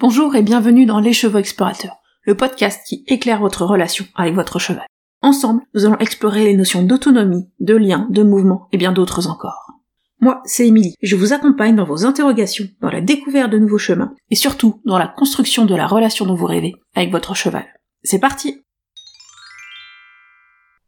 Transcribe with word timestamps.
Bonjour 0.00 0.34
et 0.34 0.40
bienvenue 0.40 0.86
dans 0.86 0.98
Les 0.98 1.12
Chevaux 1.12 1.36
Explorateurs, 1.36 1.96
le 2.22 2.34
podcast 2.34 2.80
qui 2.86 3.04
éclaire 3.06 3.40
votre 3.40 3.66
relation 3.66 4.06
avec 4.14 4.34
votre 4.34 4.58
cheval. 4.58 4.86
Ensemble, 5.20 5.60
nous 5.74 5.84
allons 5.84 5.98
explorer 5.98 6.44
les 6.44 6.56
notions 6.56 6.82
d'autonomie, 6.82 7.50
de 7.60 7.76
lien, 7.76 8.08
de 8.08 8.22
mouvement 8.22 8.66
et 8.72 8.78
bien 8.78 8.92
d'autres 8.92 9.28
encore. 9.28 9.72
Moi, 10.18 10.40
c'est 10.46 10.66
Émilie, 10.66 10.94
je 11.02 11.16
vous 11.16 11.34
accompagne 11.34 11.76
dans 11.76 11.84
vos 11.84 12.06
interrogations, 12.06 12.64
dans 12.80 12.88
la 12.88 13.02
découverte 13.02 13.52
de 13.52 13.58
nouveaux 13.58 13.76
chemins, 13.76 14.14
et 14.30 14.36
surtout 14.36 14.80
dans 14.86 14.96
la 14.96 15.06
construction 15.06 15.66
de 15.66 15.74
la 15.74 15.86
relation 15.86 16.24
dont 16.24 16.34
vous 16.34 16.46
rêvez 16.46 16.72
avec 16.94 17.12
votre 17.12 17.34
cheval. 17.34 17.66
C'est 18.02 18.20
parti 18.20 18.62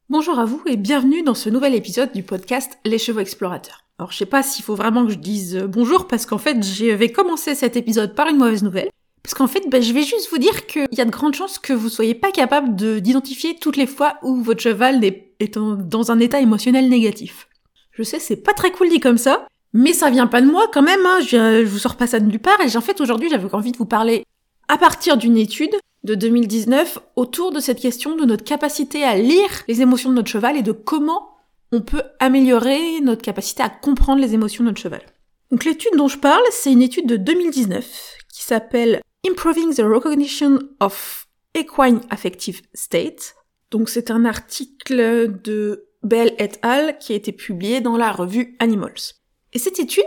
Bonjour 0.08 0.38
à 0.38 0.46
vous 0.46 0.62
et 0.64 0.79
bienvenue 0.79 1.22
dans 1.22 1.34
ce 1.34 1.50
nouvel 1.50 1.74
épisode 1.74 2.12
du 2.12 2.22
podcast 2.22 2.79
Les 2.86 2.96
Chevaux 2.96 3.20
Explorateurs. 3.20 3.84
Alors 3.98 4.10
je 4.10 4.16
sais 4.16 4.24
pas 4.24 4.42
s'il 4.42 4.64
faut 4.64 4.74
vraiment 4.74 5.04
que 5.04 5.12
je 5.12 5.18
dise 5.18 5.56
euh, 5.56 5.66
bonjour 5.66 6.08
parce 6.08 6.24
qu'en 6.24 6.38
fait 6.38 6.62
j'avais 6.62 7.12
commencé 7.12 7.54
cet 7.54 7.76
épisode 7.76 8.14
par 8.14 8.29
une 8.29 8.38
mauvaise 8.38 8.63
nouvelle. 8.63 8.88
Parce 9.22 9.35
qu'en 9.35 9.46
fait, 9.46 9.68
bah, 9.68 9.81
je 9.81 9.93
vais 9.93 10.03
juste 10.03 10.31
vous 10.31 10.39
dire 10.39 10.67
qu'il 10.67 10.86
y 10.90 11.00
a 11.00 11.04
de 11.04 11.11
grandes 11.11 11.35
chances 11.35 11.58
que 11.58 11.72
vous 11.72 11.89
soyez 11.89 12.14
pas 12.14 12.32
capable 12.32 12.75
d'identifier 13.00 13.57
toutes 13.61 13.76
les 13.76 13.86
fois 13.86 14.17
où 14.22 14.43
votre 14.43 14.61
cheval 14.61 15.04
est, 15.04 15.58
dans 15.58 16.11
un 16.11 16.18
état 16.21 16.40
émotionnel 16.40 16.89
négatif. 16.89 17.49
Je 17.93 18.03
sais, 18.03 18.18
c'est 18.18 18.36
pas 18.36 18.53
très 18.53 18.72
cool 18.72 18.89
dit 18.89 19.00
comme 19.00 19.18
ça, 19.18 19.46
mais 19.72 19.93
ça 19.93 20.11
vient 20.11 20.27
pas 20.27 20.40
de 20.40 20.46
moi 20.46 20.66
quand 20.72 20.82
même, 20.82 21.04
hein. 21.04 21.21
je, 21.21 21.64
je 21.64 21.68
vous 21.68 21.79
sors 21.79 21.96
pas 21.96 22.07
ça 22.07 22.21
de 22.21 22.27
nulle 22.27 22.39
part, 22.39 22.61
et 22.61 22.77
en 22.77 22.80
fait 22.80 23.00
aujourd'hui 23.00 23.29
j'avais 23.29 23.53
envie 23.54 23.72
de 23.72 23.77
vous 23.77 23.86
parler 23.86 24.25
à 24.68 24.79
partir 24.79 25.16
d'une 25.16 25.36
étude 25.36 25.75
de 26.04 26.14
2019 26.14 26.99
autour 27.16 27.52
de 27.52 27.61
cette 27.61 27.80
question 27.80 28.16
de 28.16 28.25
notre 28.25 28.44
capacité 28.44 29.04
à 29.04 29.16
lire 29.16 29.50
les 29.68 29.82
émotions 29.82 30.11
de 30.11 30.14
notre 30.14 30.30
cheval 30.30 30.57
et 30.57 30.63
de 30.63 30.72
comment 30.72 31.29
on 31.72 31.80
peut 31.80 32.02
améliorer 32.19 33.00
notre 33.00 33.22
capacité 33.22 33.62
à 33.62 33.69
comprendre 33.69 34.20
les 34.20 34.34
émotions 34.34 34.64
de 34.64 34.70
notre 34.70 34.80
cheval. 34.80 35.02
Donc 35.50 35.64
l'étude 35.64 35.97
dont 35.97 36.08
je 36.08 36.19
parle, 36.19 36.42
c'est 36.50 36.72
une 36.72 36.83
étude 36.83 37.06
de 37.06 37.16
2019 37.16 38.16
qui 38.33 38.42
s'appelle 38.42 39.00
Improving 39.25 39.72
the 39.72 39.84
Recognition 39.84 40.58
of 40.80 41.28
Equine 41.55 42.00
Affective 42.10 42.60
State. 42.74 43.36
Donc 43.70 43.88
c'est 43.88 44.10
un 44.10 44.24
article 44.24 45.41
de 45.44 45.86
Bell 46.02 46.34
et 46.41 46.50
al. 46.62 46.98
qui 46.98 47.12
a 47.12 47.16
été 47.16 47.30
publié 47.30 47.80
dans 47.80 47.96
la 47.96 48.11
revue 48.11 48.56
Animals. 48.58 49.14
Et 49.52 49.61
cette 49.61 49.78
étude, 49.78 50.05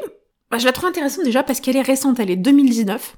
bah, 0.51 0.57
je 0.57 0.65
la 0.65 0.73
trouve 0.73 0.89
intéressante 0.89 1.23
déjà 1.23 1.43
parce 1.43 1.61
qu'elle 1.61 1.77
est 1.77 1.81
récente, 1.81 2.19
elle 2.19 2.29
est 2.29 2.35
2019. 2.35 3.15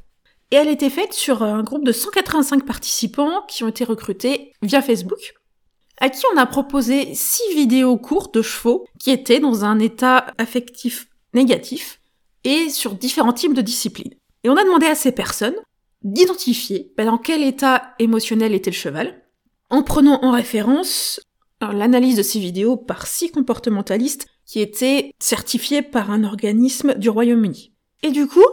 Et 0.51 0.57
elle 0.57 0.67
a 0.67 0.71
été 0.71 0.91
faite 0.91 1.13
sur 1.13 1.41
un 1.41 1.63
groupe 1.63 1.83
de 1.83 1.91
185 1.91 2.63
participants 2.63 3.41
qui 3.47 3.63
ont 3.63 3.67
été 3.67 3.83
recrutés 3.83 4.53
via 4.61 4.83
Facebook, 4.83 5.33
à 5.99 6.09
qui 6.09 6.23
on 6.31 6.37
a 6.37 6.45
proposé 6.45 7.15
6 7.15 7.55
vidéos 7.55 7.97
courtes 7.97 8.35
de 8.35 8.43
chevaux 8.43 8.85
qui 8.99 9.09
étaient 9.09 9.39
dans 9.39 9.65
un 9.65 9.79
état 9.79 10.27
affectif 10.37 11.07
négatif 11.33 11.99
et 12.43 12.69
sur 12.69 12.93
différents 12.93 13.33
types 13.33 13.55
de 13.55 13.61
disciplines. 13.61 14.13
Et 14.43 14.49
on 14.49 14.55
a 14.55 14.63
demandé 14.63 14.85
à 14.85 14.95
ces 14.95 15.11
personnes 15.11 15.55
d'identifier 16.03 16.93
ben, 16.97 17.05
dans 17.05 17.17
quel 17.17 17.43
état 17.43 17.95
émotionnel 17.99 18.53
était 18.53 18.71
le 18.71 18.75
cheval, 18.75 19.23
en 19.69 19.83
prenant 19.83 20.23
en 20.23 20.31
référence 20.31 21.19
l'analyse 21.61 22.17
de 22.17 22.23
ces 22.23 22.39
vidéos 22.39 22.77
par 22.77 23.07
six 23.07 23.31
comportementalistes 23.31 24.27
qui 24.45 24.59
étaient 24.59 25.11
certifiés 25.19 25.81
par 25.81 26.11
un 26.11 26.23
organisme 26.23 26.93
du 26.95 27.09
Royaume-Uni. 27.09 27.73
Et 28.03 28.11
du 28.11 28.27
coup, 28.27 28.45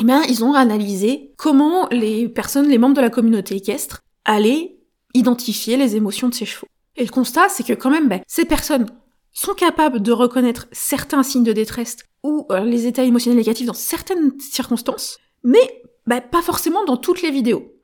eh 0.00 0.04
bien, 0.04 0.22
ils 0.24 0.44
ont 0.44 0.54
analysé 0.54 1.32
comment 1.36 1.88
les 1.90 2.28
personnes, 2.28 2.68
les 2.68 2.78
membres 2.78 2.96
de 2.96 3.00
la 3.00 3.10
communauté 3.10 3.56
équestre, 3.56 4.02
allaient 4.24 4.76
identifier 5.14 5.76
les 5.76 5.96
émotions 5.96 6.28
de 6.28 6.34
ces 6.34 6.46
chevaux. 6.46 6.66
Et 6.96 7.04
le 7.04 7.10
constat, 7.10 7.48
c'est 7.48 7.64
que 7.64 7.72
quand 7.72 7.90
même, 7.90 8.08
ben, 8.08 8.20
ces 8.26 8.44
personnes 8.44 8.86
sont 9.32 9.54
capables 9.54 10.02
de 10.02 10.12
reconnaître 10.12 10.66
certains 10.72 11.22
signes 11.22 11.44
de 11.44 11.52
détresse 11.52 11.96
ou 12.22 12.46
euh, 12.50 12.64
les 12.64 12.86
états 12.86 13.04
émotionnels 13.04 13.38
négatifs 13.38 13.66
dans 13.66 13.72
certaines 13.72 14.38
circonstances, 14.40 15.18
mais 15.42 15.81
ben, 16.06 16.20
pas 16.20 16.42
forcément 16.42 16.84
dans 16.84 16.96
toutes 16.96 17.22
les 17.22 17.30
vidéos. 17.30 17.74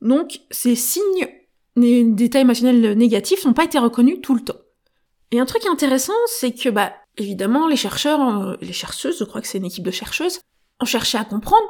Donc, 0.00 0.40
ces 0.50 0.76
signes 0.76 1.28
d'état 1.76 2.40
émotionnel 2.40 2.96
négatifs 2.96 3.44
n'ont 3.44 3.52
pas 3.52 3.64
été 3.64 3.78
reconnus 3.78 4.18
tout 4.22 4.34
le 4.34 4.42
temps. 4.42 4.58
Et 5.30 5.40
un 5.40 5.46
truc 5.46 5.64
intéressant, 5.66 6.14
c'est 6.26 6.52
que, 6.52 6.68
bah, 6.68 6.92
évidemment, 7.16 7.66
les 7.68 7.76
chercheurs, 7.76 8.20
euh, 8.20 8.56
les 8.60 8.72
chercheuses, 8.72 9.18
je 9.18 9.24
crois 9.24 9.40
que 9.40 9.46
c'est 9.46 9.58
une 9.58 9.66
équipe 9.66 9.84
de 9.84 9.90
chercheuses, 9.90 10.40
on 10.80 10.84
cherchait 10.84 11.18
à 11.18 11.24
comprendre 11.24 11.66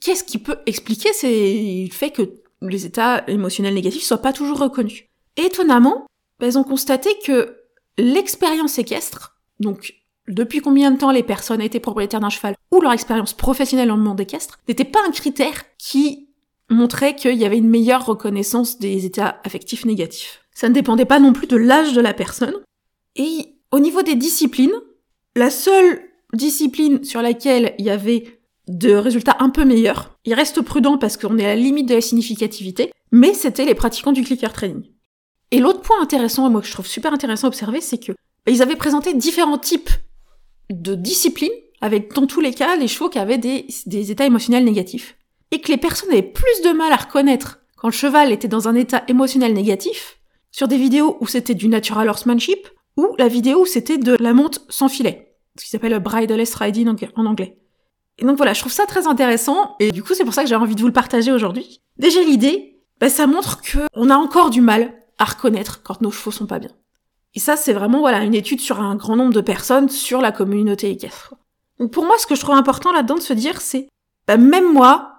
qu'est-ce 0.00 0.24
qui 0.24 0.38
peut 0.38 0.58
expliquer 0.66 1.08
le 1.22 1.92
fait 1.92 2.10
que 2.10 2.42
les 2.60 2.84
états 2.84 3.24
émotionnels 3.28 3.74
négatifs 3.74 4.02
soient 4.02 4.18
pas 4.18 4.32
toujours 4.32 4.58
reconnus? 4.58 5.04
Étonnamment, 5.36 6.06
bah, 6.38 6.46
ils 6.46 6.58
ont 6.58 6.64
constaté 6.64 7.10
que 7.24 7.56
l'expérience 7.96 8.78
équestre, 8.78 9.40
donc 9.60 9.94
depuis 10.30 10.60
combien 10.60 10.90
de 10.90 10.98
temps 10.98 11.10
les 11.10 11.22
personnes 11.22 11.60
étaient 11.60 11.80
propriétaires 11.80 12.20
d'un 12.20 12.30
cheval 12.30 12.54
ou 12.70 12.80
leur 12.80 12.92
expérience 12.92 13.32
professionnelle 13.32 13.90
en 13.90 13.96
monde 13.96 14.20
équestre, 14.20 14.58
n'était 14.68 14.84
pas 14.84 15.00
un 15.06 15.10
critère 15.10 15.64
qui 15.78 16.28
montrait 16.68 17.16
qu'il 17.16 17.36
y 17.36 17.44
avait 17.44 17.58
une 17.58 17.68
meilleure 17.68 18.06
reconnaissance 18.06 18.78
des 18.78 19.04
états 19.04 19.40
affectifs 19.44 19.84
négatifs. 19.84 20.44
Ça 20.54 20.68
ne 20.68 20.74
dépendait 20.74 21.04
pas 21.04 21.20
non 21.20 21.32
plus 21.32 21.46
de 21.46 21.56
l'âge 21.56 21.92
de 21.92 22.00
la 22.00 22.14
personne. 22.14 22.54
Et 23.16 23.56
au 23.72 23.80
niveau 23.80 24.02
des 24.02 24.14
disciplines, 24.14 24.74
la 25.36 25.50
seule 25.50 26.00
discipline 26.32 27.02
sur 27.04 27.22
laquelle 27.22 27.74
il 27.78 27.84
y 27.84 27.90
avait 27.90 28.40
de 28.68 28.94
résultats 28.94 29.36
un 29.40 29.50
peu 29.50 29.64
meilleurs. 29.64 30.16
Il 30.24 30.34
reste 30.34 30.60
prudent 30.62 30.96
parce 30.96 31.16
qu'on 31.16 31.38
est 31.38 31.44
à 31.44 31.48
la 31.48 31.56
limite 31.56 31.88
de 31.88 31.94
la 31.94 32.00
significativité, 32.00 32.92
mais 33.10 33.34
c'était 33.34 33.64
les 33.64 33.74
pratiquants 33.74 34.12
du 34.12 34.22
clicker 34.22 34.52
training. 34.52 34.84
Et 35.50 35.58
l'autre 35.58 35.80
point 35.80 36.00
intéressant, 36.00 36.46
et 36.46 36.50
moi 36.50 36.60
que 36.60 36.68
je 36.68 36.72
trouve 36.72 36.86
super 36.86 37.12
intéressant 37.12 37.48
à 37.48 37.48
observer, 37.48 37.80
c'est 37.80 37.98
que 37.98 38.12
bah, 38.12 38.52
ils 38.52 38.62
avaient 38.62 38.76
présenté 38.76 39.12
différents 39.14 39.58
types 39.58 39.90
de 40.70 40.94
disciplines, 40.94 41.50
avec 41.80 42.12
dans 42.14 42.26
tous 42.26 42.40
les 42.40 42.54
cas 42.54 42.76
les 42.76 42.88
chevaux 42.88 43.08
qui 43.08 43.18
avaient 43.18 43.38
des, 43.38 43.66
des 43.86 44.10
états 44.10 44.26
émotionnels 44.26 44.64
négatifs. 44.64 45.16
Et 45.50 45.60
que 45.60 45.72
les 45.72 45.78
personnes 45.78 46.10
avaient 46.10 46.22
plus 46.22 46.62
de 46.64 46.70
mal 46.70 46.92
à 46.92 46.96
reconnaître 46.96 47.60
quand 47.76 47.88
le 47.88 47.92
cheval 47.92 48.32
était 48.32 48.48
dans 48.48 48.68
un 48.68 48.74
état 48.74 49.04
émotionnel 49.08 49.54
négatif, 49.54 50.18
sur 50.52 50.68
des 50.68 50.76
vidéos 50.76 51.16
où 51.20 51.26
c'était 51.26 51.54
du 51.54 51.68
natural 51.68 52.08
horsemanship, 52.08 52.68
ou 52.96 53.14
la 53.18 53.28
vidéo 53.28 53.62
où 53.62 53.66
c'était 53.66 53.98
de 53.98 54.16
la 54.20 54.34
monte 54.34 54.60
sans 54.68 54.88
filet, 54.88 55.34
ce 55.58 55.64
qui 55.64 55.70
s'appelle 55.70 55.98
bridleless 55.98 56.54
riding 56.54 56.88
en 57.16 57.26
anglais. 57.26 57.58
Et 58.18 58.24
donc 58.24 58.36
voilà, 58.36 58.52
je 58.52 58.60
trouve 58.60 58.72
ça 58.72 58.86
très 58.86 59.06
intéressant, 59.06 59.76
et 59.80 59.92
du 59.92 60.02
coup 60.02 60.14
c'est 60.14 60.24
pour 60.24 60.34
ça 60.34 60.42
que 60.42 60.48
j'ai 60.48 60.54
envie 60.54 60.74
de 60.74 60.80
vous 60.80 60.86
le 60.86 60.92
partager 60.92 61.32
aujourd'hui. 61.32 61.80
Déjà 61.96 62.20
l'idée, 62.20 62.82
bah, 63.00 63.08
ça 63.08 63.26
montre 63.26 63.62
que 63.62 63.78
on 63.94 64.10
a 64.10 64.16
encore 64.16 64.50
du 64.50 64.60
mal 64.60 64.92
à 65.18 65.24
reconnaître 65.24 65.82
quand 65.82 66.02
nos 66.02 66.10
chevaux 66.10 66.30
sont 66.30 66.46
pas 66.46 66.58
bien. 66.58 66.70
Et 67.34 67.40
ça 67.40 67.56
c'est 67.56 67.72
vraiment 67.72 68.00
voilà 68.00 68.22
une 68.24 68.34
étude 68.34 68.60
sur 68.60 68.80
un 68.80 68.96
grand 68.96 69.16
nombre 69.16 69.32
de 69.32 69.40
personnes 69.40 69.88
sur 69.88 70.20
la 70.20 70.32
communauté 70.32 70.90
équestre. 70.90 71.34
Donc 71.78 71.92
pour 71.92 72.04
moi 72.04 72.16
ce 72.18 72.26
que 72.26 72.34
je 72.34 72.40
trouve 72.40 72.54
important 72.54 72.92
là-dedans 72.92 73.16
de 73.16 73.20
se 73.20 73.32
dire 73.32 73.60
c'est, 73.60 73.88
bah, 74.26 74.36
même 74.36 74.72
moi, 74.72 75.14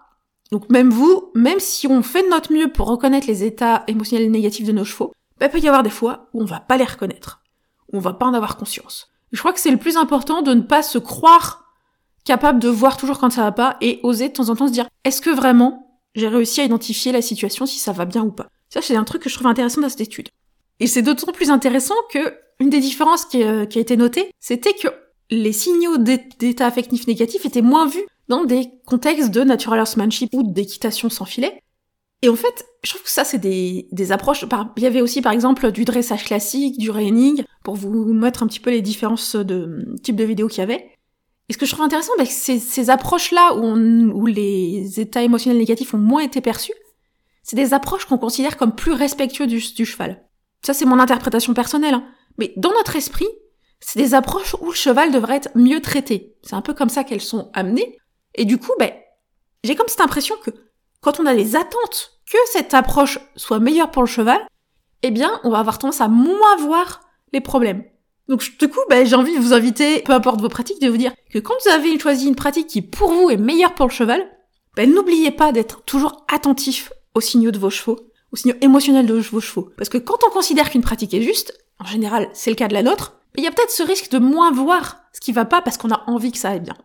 donc 0.51 0.69
même 0.69 0.89
vous, 0.89 1.31
même 1.33 1.59
si 1.59 1.87
on 1.87 2.03
fait 2.03 2.23
de 2.23 2.29
notre 2.29 2.53
mieux 2.53 2.71
pour 2.71 2.87
reconnaître 2.87 3.27
les 3.27 3.43
états 3.43 3.83
émotionnels 3.87 4.29
négatifs 4.29 4.67
de 4.67 4.71
nos 4.71 4.85
chevaux, 4.85 5.13
bah, 5.39 5.47
il 5.47 5.49
peut 5.51 5.59
y 5.59 5.67
avoir 5.67 5.83
des 5.83 5.89
fois 5.89 6.29
où 6.33 6.41
on 6.41 6.45
va 6.45 6.59
pas 6.59 6.77
les 6.77 6.85
reconnaître, 6.85 7.41
où 7.91 7.97
on 7.97 8.01
va 8.01 8.13
pas 8.13 8.25
en 8.25 8.33
avoir 8.33 8.57
conscience. 8.57 9.11
je 9.31 9.39
crois 9.39 9.53
que 9.53 9.59
c'est 9.59 9.71
le 9.71 9.77
plus 9.77 9.97
important 9.97 10.41
de 10.41 10.53
ne 10.53 10.61
pas 10.61 10.83
se 10.83 10.97
croire 10.97 11.61
capable 12.25 12.59
de 12.59 12.69
voir 12.69 12.97
toujours 12.97 13.17
quand 13.17 13.31
ça 13.31 13.43
va 13.43 13.51
pas 13.51 13.77
et 13.81 13.99
oser 14.03 14.29
de 14.29 14.33
temps 14.33 14.49
en 14.49 14.55
temps 14.55 14.67
se 14.67 14.73
dire 14.73 14.87
est-ce 15.03 15.21
que 15.21 15.29
vraiment 15.29 15.99
j'ai 16.13 16.27
réussi 16.27 16.61
à 16.61 16.65
identifier 16.65 17.11
la 17.11 17.21
situation 17.21 17.65
si 17.65 17.79
ça 17.79 17.93
va 17.93 18.05
bien 18.05 18.23
ou 18.23 18.31
pas. 18.31 18.47
Ça 18.69 18.81
c'est 18.81 18.95
un 18.95 19.03
truc 19.03 19.23
que 19.23 19.29
je 19.29 19.35
trouve 19.35 19.47
intéressant 19.47 19.81
dans 19.81 19.89
cette 19.89 20.01
étude. 20.01 20.29
Et 20.81 20.87
c'est 20.87 21.03
d'autant 21.03 21.31
plus 21.31 21.51
intéressant 21.51 21.95
que 22.11 22.33
une 22.59 22.69
des 22.69 22.79
différences 22.79 23.25
qui, 23.25 23.43
euh, 23.43 23.65
a 23.65 23.79
été 23.79 23.95
notée, 23.95 24.31
c'était 24.39 24.73
que 24.73 24.87
les 25.29 25.53
signaux 25.53 25.97
d'état 25.97 26.65
affectif 26.65 27.07
négatif 27.07 27.45
étaient 27.45 27.61
moins 27.61 27.87
vus 27.87 28.05
dans 28.27 28.43
des 28.43 28.67
contextes 28.85 29.29
de 29.29 29.43
natural 29.43 29.79
horsemanship 29.79 30.31
ou 30.33 30.43
d'équitation 30.43 31.09
sans 31.09 31.25
filet. 31.25 31.61
Et 32.23 32.29
en 32.29 32.35
fait, 32.35 32.65
je 32.83 32.89
trouve 32.89 33.03
que 33.03 33.09
ça, 33.09 33.23
c'est 33.23 33.37
des, 33.37 34.11
approches. 34.11 34.43
Il 34.75 34.83
y 34.83 34.87
avait 34.87 35.01
aussi, 35.01 35.21
par 35.21 35.31
exemple, 35.31 35.71
du 35.71 35.85
dressage 35.85 36.25
classique, 36.25 36.77
du 36.77 36.89
reining, 36.89 37.43
pour 37.63 37.75
vous 37.75 38.13
mettre 38.13 38.43
un 38.43 38.47
petit 38.47 38.59
peu 38.59 38.71
les 38.71 38.81
différences 38.81 39.35
de 39.35 39.95
type 40.03 40.15
de 40.15 40.23
vidéos 40.23 40.47
qu'il 40.47 40.59
y 40.59 40.63
avait. 40.63 40.91
Et 41.49 41.53
ce 41.53 41.57
que 41.57 41.65
je 41.65 41.71
trouve 41.71 41.85
intéressant, 41.85 42.13
bah, 42.17 42.25
c'est 42.25 42.59
ces 42.59 42.89
approches-là 42.89 43.55
où, 43.55 44.25
les 44.25 44.99
états 44.99 45.23
émotionnels 45.23 45.59
négatifs 45.59 45.93
ont 45.93 45.99
moins 45.99 46.21
été 46.21 46.41
perçus, 46.41 46.73
c'est 47.43 47.55
des 47.55 47.73
approches 47.73 48.05
qu'on 48.05 48.17
considère 48.17 48.57
comme 48.57 48.75
plus 48.75 48.93
respectueux 48.93 49.47
du, 49.47 49.59
cheval. 49.59 50.23
Ça, 50.63 50.73
c'est 50.73 50.85
mon 50.85 50.99
interprétation 50.99 51.53
personnelle. 51.53 51.95
Hein. 51.95 52.05
Mais 52.37 52.53
dans 52.57 52.71
notre 52.71 52.95
esprit, 52.95 53.27
c'est 53.79 53.99
des 53.99 54.13
approches 54.13 54.55
où 54.61 54.67
le 54.67 54.75
cheval 54.75 55.11
devrait 55.11 55.37
être 55.37 55.49
mieux 55.55 55.81
traité. 55.81 56.35
C'est 56.43 56.55
un 56.55 56.61
peu 56.61 56.73
comme 56.73 56.89
ça 56.89 57.03
qu'elles 57.03 57.21
sont 57.21 57.49
amenées. 57.53 57.97
Et 58.35 58.45
du 58.45 58.57
coup, 58.57 58.71
ben, 58.79 58.91
j'ai 59.63 59.75
comme 59.75 59.87
cette 59.87 60.01
impression 60.01 60.35
que 60.43 60.51
quand 61.01 61.19
on 61.19 61.25
a 61.25 61.35
des 61.35 61.55
attentes 61.55 62.19
que 62.31 62.37
cette 62.51 62.73
approche 62.73 63.19
soit 63.35 63.59
meilleure 63.59 63.91
pour 63.91 64.03
le 64.03 64.07
cheval, 64.07 64.39
eh 65.03 65.11
bien, 65.11 65.39
on 65.43 65.49
va 65.49 65.59
avoir 65.59 65.79
tendance 65.79 66.01
à 66.01 66.07
moins 66.07 66.55
voir 66.57 67.01
les 67.33 67.41
problèmes. 67.41 67.83
Donc 68.27 68.43
du 68.59 68.69
coup, 68.69 68.79
bah, 68.89 69.03
j'ai 69.03 69.15
envie 69.15 69.35
de 69.35 69.41
vous 69.41 69.53
inviter, 69.53 70.01
peu 70.03 70.13
importe 70.13 70.41
vos 70.41 70.47
pratiques, 70.47 70.81
de 70.81 70.89
vous 70.89 70.97
dire 70.97 71.13
que 71.31 71.39
quand 71.39 71.55
vous 71.63 71.71
avez 71.71 71.97
choisi 71.99 72.27
une 72.27 72.35
pratique 72.35 72.67
qui 72.67 72.81
pour 72.81 73.11
vous 73.11 73.29
est 73.29 73.37
meilleure 73.37 73.73
pour 73.73 73.87
le 73.87 73.91
cheval, 73.91 74.25
bah, 74.77 74.85
n'oubliez 74.85 75.31
pas 75.31 75.51
d'être 75.51 75.83
toujours 75.83 76.25
attentif 76.31 76.93
aux 77.13 77.19
signaux 77.19 77.51
de 77.51 77.59
vos 77.59 77.69
chevaux, 77.69 77.99
aux 78.31 78.35
signaux 78.35 78.55
émotionnels 78.61 79.05
de 79.05 79.13
vos 79.13 79.41
chevaux. 79.41 79.69
Parce 79.77 79.89
que 79.89 79.97
quand 79.97 80.19
on 80.25 80.31
considère 80.31 80.69
qu'une 80.69 80.81
pratique 80.81 81.13
est 81.13 81.21
juste, 81.21 81.57
en 81.79 81.85
général 81.85 82.29
c'est 82.33 82.49
le 82.49 82.55
cas 82.55 82.67
de 82.67 82.73
la 82.73 82.83
nôtre, 82.83 83.17
il 83.37 83.43
y 83.43 83.47
a 83.47 83.51
peut-être 83.51 83.71
ce 83.71 83.83
risque 83.83 84.11
de 84.11 84.19
moins 84.19 84.51
voir 84.51 84.97
ce 85.13 85.21
qui 85.21 85.31
va 85.31 85.45
pas 85.45 85.61
parce 85.61 85.77
qu'on 85.77 85.91
a 85.91 86.03
envie 86.07 86.31
que 86.31 86.37
ça 86.37 86.49
aille 86.49 86.59
bien. 86.59 86.77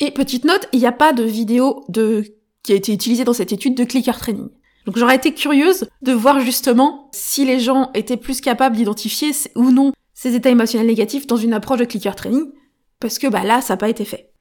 Et 0.00 0.10
petite 0.10 0.44
note, 0.44 0.68
il 0.72 0.80
n'y 0.80 0.86
a 0.86 0.92
pas 0.92 1.12
de 1.12 1.24
vidéo 1.24 1.84
de 1.88 2.24
qui 2.62 2.72
a 2.72 2.76
été 2.76 2.92
utilisé 2.92 3.24
dans 3.24 3.32
cette 3.32 3.52
étude 3.52 3.76
de 3.76 3.84
clicker 3.84 4.18
training. 4.18 4.48
Donc 4.86 4.98
j'aurais 4.98 5.16
été 5.16 5.32
curieuse 5.32 5.88
de 6.02 6.12
voir 6.12 6.40
justement 6.40 7.08
si 7.12 7.44
les 7.44 7.60
gens 7.60 7.90
étaient 7.94 8.16
plus 8.16 8.40
capables 8.40 8.76
d'identifier 8.76 9.32
ou 9.54 9.70
non 9.70 9.92
ces 10.12 10.34
états 10.34 10.50
émotionnels 10.50 10.86
négatifs 10.86 11.26
dans 11.26 11.36
une 11.36 11.52
approche 11.52 11.78
de 11.78 11.84
clicker 11.84 12.14
training, 12.14 12.46
parce 13.00 13.18
que 13.18 13.26
bah 13.26 13.42
là, 13.42 13.60
ça 13.60 13.74
n'a 13.74 13.78
pas 13.78 13.88
été 13.88 14.04
fait. 14.04 14.32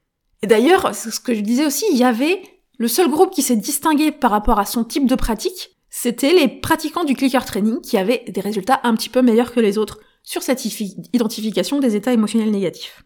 Et 0.42 0.48
d'ailleurs, 0.48 0.94
ce 0.96 1.20
que 1.20 1.34
je 1.34 1.42
disais 1.42 1.66
aussi, 1.66 1.86
il 1.92 1.98
y 1.98 2.04
avait 2.04 2.42
le 2.78 2.88
seul 2.88 3.10
groupe 3.10 3.32
qui 3.32 3.42
s'est 3.42 3.56
distingué 3.56 4.12
par 4.12 4.32
rapport 4.32 4.60
à 4.60 4.66
son 4.66 4.84
type 4.84 5.08
de 5.08 5.16
pratique, 5.16 5.78
c'était 5.96 6.34
les 6.34 6.48
pratiquants 6.48 7.04
du 7.04 7.14
clicker 7.14 7.46
training 7.46 7.80
qui 7.80 8.00
avaient 8.00 8.26
des 8.28 8.42
résultats 8.42 8.82
un 8.84 8.96
petit 8.96 9.10
peu 9.10 9.22
meilleurs 9.22 9.54
que 9.54 9.60
les 9.60 9.78
autres 9.78 10.00
sur 10.24 10.42
cette 10.42 10.66
identification 10.66 11.80
des 11.80 11.96
états 11.96 12.14
émotionnels 12.14 12.50
négatifs. 12.50 13.04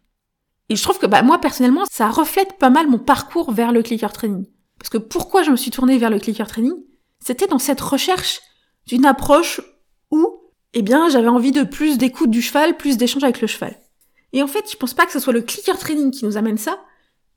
Et 0.70 0.78
je 0.78 0.84
trouve 0.84 0.98
que 0.98 1.06
bah, 1.06 1.22
moi 1.22 1.42
personnellement, 1.42 1.84
ça 1.92 2.10
reflète 2.10 2.58
pas 2.58 2.70
mal 2.70 2.88
mon 2.88 2.98
parcours 2.98 3.52
vers 3.52 3.74
le 3.74 3.84
clicker 3.84 4.14
training. 4.14 4.46
Parce 4.80 4.90
que 4.90 4.98
pourquoi 4.98 5.44
je 5.44 5.52
me 5.52 5.58
suis 5.58 5.70
tournée 5.70 5.98
vers 5.98 6.10
le 6.10 6.18
clicker 6.18 6.48
training? 6.48 6.76
C'était 7.20 7.48
dans 7.48 7.60
cette 7.60 7.82
recherche 7.82 8.40
d'une 8.86 9.06
approche 9.06 9.60
où, 10.10 10.54
eh 10.74 10.82
bien, 10.82 11.10
j'avais 11.10 11.28
envie 11.28 11.52
de 11.52 11.64
plus 11.64 11.98
d'écoute 11.98 12.32
du 12.32 12.42
cheval, 12.42 12.78
plus 12.78 12.96
d'échange 12.96 13.26
avec 13.26 13.42
le 13.42 13.48
cheval. 13.48 13.78
Et 14.32 14.42
en 14.42 14.48
fait, 14.48 14.64
je 14.72 14.78
pense 14.78 14.94
pas 14.94 15.06
que 15.06 15.12
ce 15.12 15.20
soit 15.20 15.34
le 15.34 15.42
clicker 15.42 15.78
training 15.78 16.10
qui 16.10 16.24
nous 16.24 16.38
amène 16.38 16.58
ça, 16.58 16.80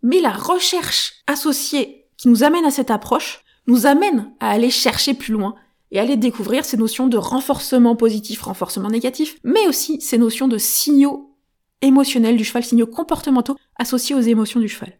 mais 0.00 0.20
la 0.20 0.30
recherche 0.30 1.14
associée 1.26 2.06
qui 2.16 2.28
nous 2.28 2.44
amène 2.44 2.64
à 2.64 2.70
cette 2.70 2.92
approche 2.92 3.42
nous 3.66 3.86
amène 3.86 4.32
à 4.40 4.50
aller 4.50 4.70
chercher 4.70 5.14
plus 5.14 5.32
loin 5.32 5.54
et 5.90 5.98
aller 5.98 6.16
découvrir 6.16 6.64
ces 6.64 6.76
notions 6.76 7.08
de 7.08 7.16
renforcement 7.16 7.96
positif, 7.96 8.42
renforcement 8.42 8.90
négatif, 8.90 9.38
mais 9.44 9.66
aussi 9.66 10.00
ces 10.00 10.18
notions 10.18 10.48
de 10.48 10.58
signaux 10.58 11.36
émotionnels 11.82 12.36
du 12.36 12.44
cheval, 12.44 12.64
signaux 12.64 12.86
comportementaux 12.86 13.56
associés 13.76 14.14
aux 14.14 14.20
émotions 14.20 14.60
du 14.60 14.68
cheval. 14.68 14.98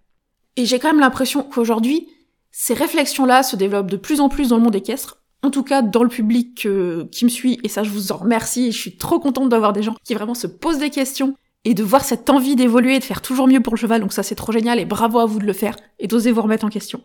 Et 0.57 0.65
j'ai 0.67 0.79
quand 0.79 0.89
même 0.89 1.01
l'impression 1.01 1.43
qu'aujourd'hui, 1.43 2.09
ces 2.51 2.75
réflexions-là 2.75 3.43
se 3.43 3.57
développent 3.57 3.91
de 3.91 3.97
plus 3.97 4.21
en 4.21 4.29
plus 4.29 4.49
dans 4.49 4.57
le 4.57 4.63
monde 4.63 4.75
équestre, 4.75 5.23
en 5.43 5.51
tout 5.51 5.63
cas 5.63 5.83
dans 5.83 6.03
le 6.03 6.09
public 6.09 6.67
euh, 6.67 7.07
qui 7.13 7.25
me 7.25 7.31
suit, 7.31 7.59
et 7.63 7.69
ça 7.69 7.83
je 7.83 7.91
vous 7.91 8.13
en 8.13 8.17
remercie, 8.17 8.73
je 8.73 8.79
suis 8.79 8.97
trop 8.97 9.21
contente 9.21 9.49
d'avoir 9.49 9.73
des 9.73 9.83
gens 9.83 9.95
qui 10.05 10.15
vraiment 10.15 10.35
se 10.35 10.47
posent 10.47 10.79
des 10.79 10.91
questions, 10.91 11.35
et 11.65 11.75
de 11.75 11.83
voir 11.83 12.05
cette 12.05 12.31
envie 12.31 12.57
d'évoluer 12.57 12.97
et 12.97 12.99
de 12.99 13.05
faire 13.05 13.21
toujours 13.21 13.47
mieux 13.47 13.61
pour 13.61 13.75
le 13.75 13.79
cheval, 13.79 14.01
donc 14.01 14.13
ça 14.13 14.23
c'est 14.23 14.35
trop 14.35 14.53
génial, 14.53 14.81
et 14.81 14.85
bravo 14.85 15.19
à 15.19 15.27
vous 15.27 15.39
de 15.39 15.47
le 15.47 15.53
faire, 15.53 15.77
et 15.99 16.07
d'oser 16.07 16.33
vous 16.33 16.43
remettre 16.43 16.65
en 16.65 16.71
question. 16.71 17.03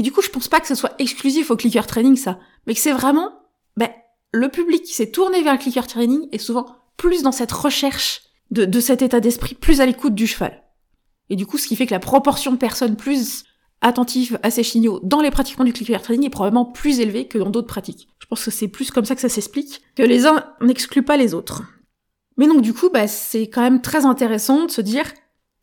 Et 0.00 0.02
du 0.02 0.12
coup, 0.12 0.22
je 0.22 0.30
pense 0.30 0.48
pas 0.48 0.60
que 0.60 0.66
ce 0.66 0.74
soit 0.74 0.94
exclusif 0.98 1.50
au 1.50 1.58
clicker 1.58 1.86
training, 1.86 2.16
ça, 2.16 2.38
mais 2.66 2.72
que 2.72 2.80
c'est 2.80 2.90
vraiment, 2.90 3.34
ben, 3.76 3.90
le 4.32 4.48
public 4.48 4.82
qui 4.82 4.94
s'est 4.94 5.10
tourné 5.10 5.42
vers 5.42 5.52
le 5.52 5.58
clicker 5.58 5.86
training 5.86 6.26
est 6.32 6.38
souvent 6.38 6.64
plus 6.96 7.22
dans 7.22 7.32
cette 7.32 7.52
recherche 7.52 8.22
de, 8.50 8.64
de 8.64 8.80
cet 8.80 9.02
état 9.02 9.20
d'esprit, 9.20 9.54
plus 9.54 9.82
à 9.82 9.84
l'écoute 9.84 10.14
du 10.14 10.26
cheval. 10.26 10.64
Et 11.28 11.36
du 11.36 11.44
coup, 11.44 11.58
ce 11.58 11.66
qui 11.66 11.76
fait 11.76 11.84
que 11.84 11.92
la 11.92 12.00
proportion 12.00 12.50
de 12.50 12.56
personnes 12.56 12.96
plus 12.96 13.44
attentives 13.82 14.38
à 14.42 14.50
ces 14.50 14.62
signaux 14.62 15.00
dans 15.02 15.20
les 15.20 15.30
pratiquants 15.30 15.64
du 15.64 15.74
clicker 15.74 16.00
training 16.00 16.24
est 16.28 16.30
probablement 16.30 16.64
plus 16.64 17.00
élevée 17.00 17.28
que 17.28 17.36
dans 17.36 17.50
d'autres 17.50 17.66
pratiques. 17.66 18.08
Je 18.20 18.26
pense 18.26 18.42
que 18.42 18.50
c'est 18.50 18.68
plus 18.68 18.90
comme 18.90 19.04
ça 19.04 19.14
que 19.14 19.20
ça 19.20 19.28
s'explique, 19.28 19.82
que 19.96 20.02
les 20.02 20.24
uns 20.24 20.46
n'excluent 20.62 21.04
pas 21.04 21.18
les 21.18 21.34
autres. 21.34 21.64
Mais 22.38 22.46
donc 22.46 22.62
du 22.62 22.72
coup, 22.72 22.88
bah, 22.88 23.06
c'est 23.06 23.50
quand 23.50 23.60
même 23.60 23.82
très 23.82 24.06
intéressant 24.06 24.64
de 24.64 24.70
se 24.70 24.80
dire, 24.80 25.12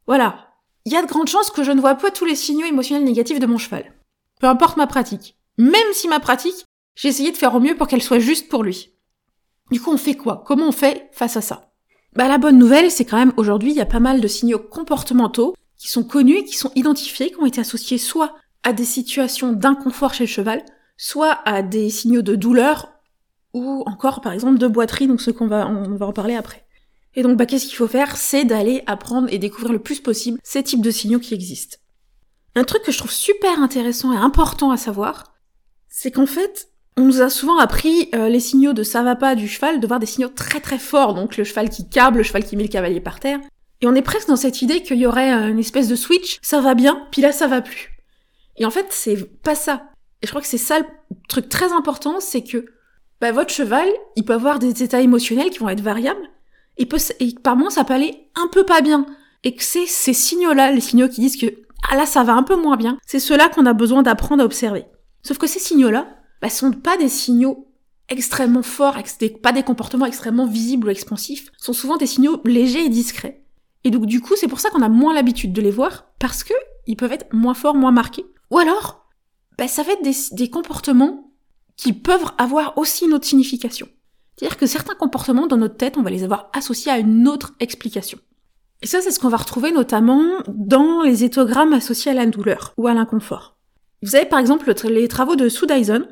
voilà, 0.05 0.53
il 0.85 0.93
y 0.93 0.95
a 0.95 1.01
de 1.01 1.07
grandes 1.07 1.27
chances 1.27 1.49
que 1.49 1.63
je 1.63 1.71
ne 1.71 1.81
vois 1.81 1.95
pas 1.95 2.11
tous 2.11 2.25
les 2.25 2.35
signaux 2.35 2.67
émotionnels 2.67 3.03
négatifs 3.03 3.39
de 3.39 3.47
mon 3.47 3.57
cheval. 3.57 3.96
Peu 4.39 4.47
importe 4.47 4.77
ma 4.77 4.87
pratique. 4.87 5.37
Même 5.57 5.93
si 5.93 6.07
ma 6.07 6.19
pratique, 6.19 6.65
j'ai 6.95 7.07
essayé 7.09 7.31
de 7.31 7.37
faire 7.37 7.55
au 7.55 7.59
mieux 7.59 7.75
pour 7.75 7.87
qu'elle 7.87 8.03
soit 8.03 8.19
juste 8.19 8.49
pour 8.49 8.63
lui. 8.63 8.93
Du 9.71 9.81
coup, 9.81 9.91
on 9.91 9.97
fait 9.97 10.15
quoi? 10.15 10.43
Comment 10.45 10.69
on 10.69 10.71
fait 10.71 11.09
face 11.11 11.37
à 11.37 11.41
ça? 11.41 11.71
Bah 12.15 12.27
la 12.27 12.37
bonne 12.37 12.57
nouvelle, 12.57 12.89
c'est 12.89 13.05
quand 13.05 13.17
même 13.17 13.33
aujourd'hui, 13.37 13.71
il 13.71 13.77
y 13.77 13.81
a 13.81 13.85
pas 13.85 13.99
mal 13.99 14.21
de 14.21 14.27
signaux 14.27 14.59
comportementaux 14.59 15.55
qui 15.77 15.89
sont 15.89 16.03
connus 16.03 16.43
qui 16.45 16.55
sont 16.57 16.71
identifiés, 16.75 17.29
qui 17.29 17.39
ont 17.39 17.45
été 17.45 17.61
associés 17.61 17.97
soit 17.97 18.35
à 18.63 18.73
des 18.73 18.85
situations 18.85 19.53
d'inconfort 19.53 20.13
chez 20.13 20.23
le 20.23 20.29
cheval, 20.29 20.65
soit 20.97 21.37
à 21.45 21.61
des 21.61 21.89
signaux 21.89 22.23
de 22.23 22.35
douleur, 22.35 22.91
ou 23.53 23.83
encore 23.85 24.21
par 24.21 24.33
exemple 24.33 24.57
de 24.57 24.67
boiterie, 24.67 25.07
donc 25.07 25.21
ce 25.21 25.29
qu'on 25.31 25.47
va, 25.47 25.67
on 25.67 25.95
va 25.95 26.07
en 26.07 26.13
parler 26.13 26.35
après. 26.35 26.65
Et 27.15 27.21
donc 27.21 27.37
bah 27.37 27.45
qu'est-ce 27.45 27.67
qu'il 27.67 27.75
faut 27.75 27.87
faire? 27.87 28.17
C'est 28.17 28.45
d'aller 28.45 28.83
apprendre 28.87 29.27
et 29.31 29.37
découvrir 29.37 29.71
le 29.71 29.79
plus 29.79 29.99
possible 29.99 30.39
ces 30.43 30.63
types 30.63 30.81
de 30.81 30.91
signaux 30.91 31.19
qui 31.19 31.33
existent. 31.33 31.77
Un 32.57 32.63
truc 32.63 32.81
que 32.81 32.91
je 32.91 32.97
trouve 32.97 33.11
super 33.11 33.61
intéressant 33.61 34.11
et 34.13 34.17
important 34.17 34.71
à 34.71 34.77
savoir, 34.77 35.35
c'est 35.89 36.09
qu'en 36.09 36.25
fait, 36.25 36.69
on 36.97 37.01
nous 37.03 37.21
a 37.21 37.29
souvent 37.29 37.59
appris 37.59 38.09
euh, 38.15 38.29
les 38.29 38.39
signaux 38.39 38.73
de 38.73 38.81
ça 38.81 39.03
va 39.03 39.15
pas 39.15 39.35
du 39.35 39.47
cheval, 39.47 39.79
de 39.79 39.85
voir 39.85 39.99
des 39.99 40.07
signaux 40.07 40.29
très 40.29 40.59
très 40.59 40.79
forts, 40.79 41.13
donc 41.13 41.37
le 41.37 41.43
cheval 41.43 41.69
qui 41.69 41.87
câble, 41.87 42.17
le 42.17 42.23
cheval 42.23 42.43
qui 42.43 42.57
met 42.57 42.63
le 42.63 42.69
cavalier 42.69 42.99
par 42.99 43.19
terre. 43.19 43.39
Et 43.81 43.85
on 43.85 43.93
est 43.93 44.01
presque 44.01 44.27
dans 44.27 44.35
cette 44.35 44.63
idée 44.63 44.81
qu'il 44.81 44.97
y 44.97 45.05
aurait 45.05 45.31
euh, 45.31 45.49
une 45.49 45.59
espèce 45.59 45.87
de 45.87 45.95
switch, 45.95 46.39
ça 46.41 46.59
va 46.59 46.73
bien, 46.73 47.05
puis 47.11 47.21
là 47.21 47.31
ça 47.31 47.45
va 47.45 47.61
plus. 47.61 47.91
Et 48.55 48.65
en 48.65 48.71
fait, 48.71 48.87
c'est 48.89 49.23
pas 49.43 49.53
ça. 49.53 49.91
Et 50.23 50.25
je 50.25 50.31
crois 50.31 50.41
que 50.41 50.47
c'est 50.47 50.57
ça 50.57 50.79
le 50.79 50.85
truc 51.29 51.49
très 51.49 51.71
important, 51.73 52.19
c'est 52.19 52.43
que 52.43 52.65
bah, 53.21 53.31
votre 53.31 53.53
cheval, 53.53 53.87
il 54.15 54.25
peut 54.25 54.33
avoir 54.33 54.57
des 54.57 54.81
états 54.81 55.01
émotionnels 55.01 55.51
qui 55.51 55.59
vont 55.59 55.69
être 55.69 55.81
variables, 55.81 56.27
et, 56.77 56.87
peut, 56.87 56.97
et 57.19 57.35
par 57.43 57.55
moments 57.55 57.69
ça 57.69 57.83
peut 57.83 57.93
aller 57.93 58.31
un 58.33 58.47
peu 58.47 58.63
pas 58.63 58.81
bien. 58.81 59.05
Et 59.43 59.53
que 59.53 59.63
c'est 59.63 59.85
ces 59.85 60.13
signaux-là, 60.13 60.71
les 60.71 60.81
signaux 60.81 61.07
qui 61.07 61.21
disent 61.21 61.37
que 61.37 61.66
ah 61.89 61.95
là 61.95 62.05
ça 62.05 62.23
va 62.23 62.33
un 62.33 62.43
peu 62.43 62.55
moins 62.55 62.77
bien, 62.77 62.97
c'est 63.05 63.19
cela 63.19 63.49
qu'on 63.49 63.65
a 63.65 63.73
besoin 63.73 64.03
d'apprendre 64.03 64.43
à 64.43 64.45
observer. 64.45 64.85
Sauf 65.23 65.37
que 65.37 65.47
ces 65.47 65.59
signaux-là, 65.59 66.07
bah, 66.41 66.49
sont 66.49 66.71
pas 66.71 66.97
des 66.97 67.09
signaux 67.09 67.67
extrêmement 68.09 68.63
forts, 68.63 68.97
pas 69.43 69.51
des 69.51 69.63
comportements 69.63 70.05
extrêmement 70.05 70.45
visibles 70.45 70.87
ou 70.87 70.89
expansifs, 70.89 71.51
sont 71.57 71.73
souvent 71.73 71.97
des 71.97 72.05
signaux 72.05 72.41
légers 72.45 72.85
et 72.85 72.89
discrets. 72.89 73.43
Et 73.83 73.89
donc 73.89 74.05
du 74.05 74.21
coup, 74.21 74.35
c'est 74.35 74.47
pour 74.47 74.59
ça 74.59 74.69
qu'on 74.69 74.81
a 74.81 74.89
moins 74.89 75.13
l'habitude 75.13 75.53
de 75.53 75.61
les 75.61 75.71
voir, 75.71 76.05
parce 76.19 76.43
que 76.43 76.53
ils 76.87 76.95
peuvent 76.95 77.11
être 77.11 77.33
moins 77.33 77.53
forts, 77.53 77.75
moins 77.75 77.91
marqués. 77.91 78.25
Ou 78.49 78.59
alors, 78.59 79.05
bah, 79.57 79.67
ça 79.67 79.83
va 79.83 79.93
être 79.93 80.03
des, 80.03 80.15
des 80.31 80.49
comportements 80.49 81.31
qui 81.75 81.93
peuvent 81.93 82.31
avoir 82.37 82.77
aussi 82.77 83.05
une 83.05 83.13
autre 83.13 83.25
signification. 83.25 83.87
C'est-à-dire 84.35 84.57
que 84.57 84.67
certains 84.67 84.95
comportements 84.95 85.47
dans 85.47 85.57
notre 85.57 85.77
tête, 85.77 85.97
on 85.97 86.03
va 86.03 86.09
les 86.09 86.23
avoir 86.23 86.49
associés 86.53 86.91
à 86.91 86.99
une 86.99 87.27
autre 87.27 87.53
explication. 87.59 88.19
Et 88.81 88.87
ça, 88.87 89.01
c'est 89.01 89.11
ce 89.11 89.19
qu'on 89.19 89.29
va 89.29 89.37
retrouver 89.37 89.71
notamment 89.71 90.23
dans 90.47 91.01
les 91.01 91.23
éthogrammes 91.23 91.73
associés 91.73 92.11
à 92.11 92.13
la 92.13 92.25
douleur 92.25 92.73
ou 92.77 92.87
à 92.87 92.93
l'inconfort. 92.93 93.57
Vous 94.03 94.15
avez 94.15 94.25
par 94.25 94.39
exemple 94.39 94.71
les 94.89 95.07
travaux 95.07 95.35
de 95.35 95.49
Sue 95.49 95.65
Dyson, 95.65 96.07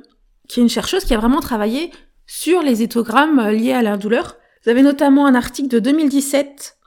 qui 0.47 0.59
est 0.59 0.63
une 0.63 0.69
chercheuse 0.69 1.05
qui 1.05 1.13
a 1.13 1.17
vraiment 1.17 1.39
travaillé 1.39 1.91
sur 2.25 2.61
les 2.61 2.81
éthogrammes 2.81 3.49
liés 3.49 3.73
à 3.73 3.83
la 3.83 3.97
douleur. 3.97 4.37
Vous 4.63 4.71
avez 4.71 4.81
notamment 4.81 5.27
un 5.27 5.35
article 5.35 5.69
de 5.69 5.79
2017 5.79 6.77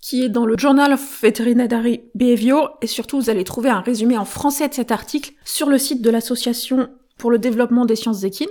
qui 0.00 0.22
est 0.22 0.28
dans 0.28 0.46
le 0.46 0.56
Journal 0.56 0.92
of 0.92 1.20
Veterinary 1.20 2.02
Behavior, 2.14 2.78
et 2.80 2.86
surtout 2.86 3.20
vous 3.20 3.28
allez 3.28 3.44
trouver 3.44 3.70
un 3.70 3.80
résumé 3.80 4.16
en 4.16 4.24
français 4.24 4.68
de 4.68 4.74
cet 4.74 4.92
article 4.92 5.32
sur 5.44 5.68
le 5.68 5.78
site 5.78 6.00
de 6.00 6.10
l'Association 6.10 6.90
pour 7.18 7.30
le 7.30 7.38
développement 7.38 7.86
des 7.86 7.96
sciences 7.96 8.22
équines. 8.22 8.46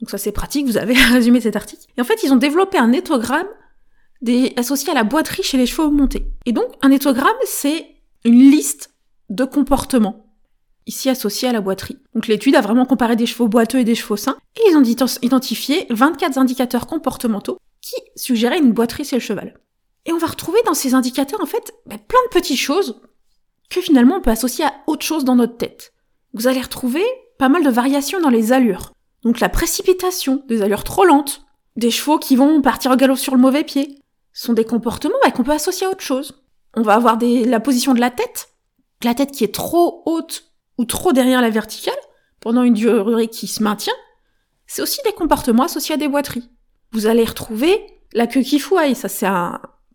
Donc 0.00 0.10
ça 0.10 0.18
c'est 0.18 0.32
pratique, 0.32 0.66
vous 0.66 0.78
avez 0.78 0.96
un 1.10 1.12
résumé 1.12 1.38
de 1.38 1.44
cet 1.44 1.56
article. 1.56 1.84
Et 1.96 2.00
en 2.00 2.04
fait, 2.04 2.22
ils 2.22 2.32
ont 2.32 2.36
développé 2.36 2.78
un 2.78 2.92
éthogramme 2.92 3.46
des, 4.22 4.52
associé 4.56 4.90
à 4.90 4.94
la 4.94 5.04
boiterie 5.04 5.42
chez 5.42 5.58
les 5.58 5.66
chevaux 5.66 5.90
montés. 5.90 6.26
Et 6.46 6.52
donc, 6.52 6.66
un 6.82 6.90
éthogramme, 6.90 7.36
c'est 7.44 7.86
une 8.24 8.50
liste 8.50 8.90
de 9.30 9.44
comportements 9.44 10.26
ici 10.86 11.10
associés 11.10 11.48
à 11.48 11.52
la 11.52 11.60
boiterie. 11.60 11.98
Donc 12.14 12.28
l'étude 12.28 12.54
a 12.54 12.60
vraiment 12.60 12.86
comparé 12.86 13.16
des 13.16 13.26
chevaux 13.26 13.48
boiteux 13.48 13.80
et 13.80 13.84
des 13.84 13.94
chevaux 13.94 14.16
sains, 14.16 14.36
et 14.56 14.70
ils 14.70 14.76
ont 14.76 15.16
identifié 15.22 15.86
24 15.90 16.38
indicateurs 16.38 16.86
comportementaux 16.86 17.58
qui 17.82 17.96
suggéraient 18.14 18.58
une 18.58 18.72
boiterie 18.72 19.04
chez 19.04 19.16
le 19.16 19.20
cheval. 19.20 19.54
Et 20.06 20.12
on 20.12 20.18
va 20.18 20.28
retrouver 20.28 20.60
dans 20.64 20.74
ces 20.74 20.94
indicateurs, 20.94 21.40
en 21.40 21.46
fait, 21.46 21.72
bah, 21.86 21.96
plein 21.98 22.20
de 22.26 22.40
petites 22.40 22.58
choses 22.58 23.00
que 23.68 23.80
finalement 23.80 24.16
on 24.16 24.20
peut 24.20 24.30
associer 24.30 24.64
à 24.64 24.72
autre 24.86 25.04
chose 25.04 25.24
dans 25.24 25.34
notre 25.34 25.56
tête. 25.56 25.92
Vous 26.32 26.46
allez 26.46 26.60
retrouver 26.60 27.02
pas 27.38 27.48
mal 27.48 27.64
de 27.64 27.70
variations 27.70 28.20
dans 28.20 28.30
les 28.30 28.52
allures. 28.52 28.92
Donc 29.22 29.40
la 29.40 29.48
précipitation, 29.48 30.44
des 30.46 30.62
allures 30.62 30.84
trop 30.84 31.04
lentes, 31.04 31.42
des 31.74 31.90
chevaux 31.90 32.18
qui 32.18 32.36
vont 32.36 32.62
partir 32.62 32.92
au 32.92 32.96
galop 32.96 33.16
sur 33.16 33.34
le 33.34 33.40
mauvais 33.40 33.64
pied, 33.64 33.98
sont 34.36 34.52
des 34.52 34.64
comportements 34.64 35.16
bah, 35.24 35.30
qu'on 35.30 35.44
peut 35.44 35.52
associer 35.52 35.86
à 35.86 35.90
autre 35.90 36.02
chose. 36.02 36.42
On 36.74 36.82
va 36.82 36.94
avoir 36.94 37.16
des, 37.16 37.44
la 37.44 37.58
position 37.58 37.94
de 37.94 38.00
la 38.00 38.10
tête, 38.10 38.50
la 39.02 39.14
tête 39.14 39.32
qui 39.32 39.44
est 39.44 39.54
trop 39.54 40.02
haute 40.04 40.52
ou 40.76 40.84
trop 40.84 41.12
derrière 41.12 41.40
la 41.40 41.48
verticale, 41.48 41.94
pendant 42.40 42.62
une 42.62 42.74
durée 42.74 43.28
qui 43.28 43.46
se 43.46 43.62
maintient, 43.62 43.94
c'est 44.66 44.82
aussi 44.82 45.00
des 45.04 45.12
comportements 45.12 45.64
associés 45.64 45.94
à 45.94 45.98
des 45.98 46.08
boiteries. 46.08 46.50
Vous 46.92 47.06
allez 47.06 47.24
retrouver 47.24 47.80
la 48.12 48.26
queue 48.26 48.42
qui 48.42 48.58
fouaille, 48.58 48.94
ça 48.94 49.08
c'est 49.08 49.26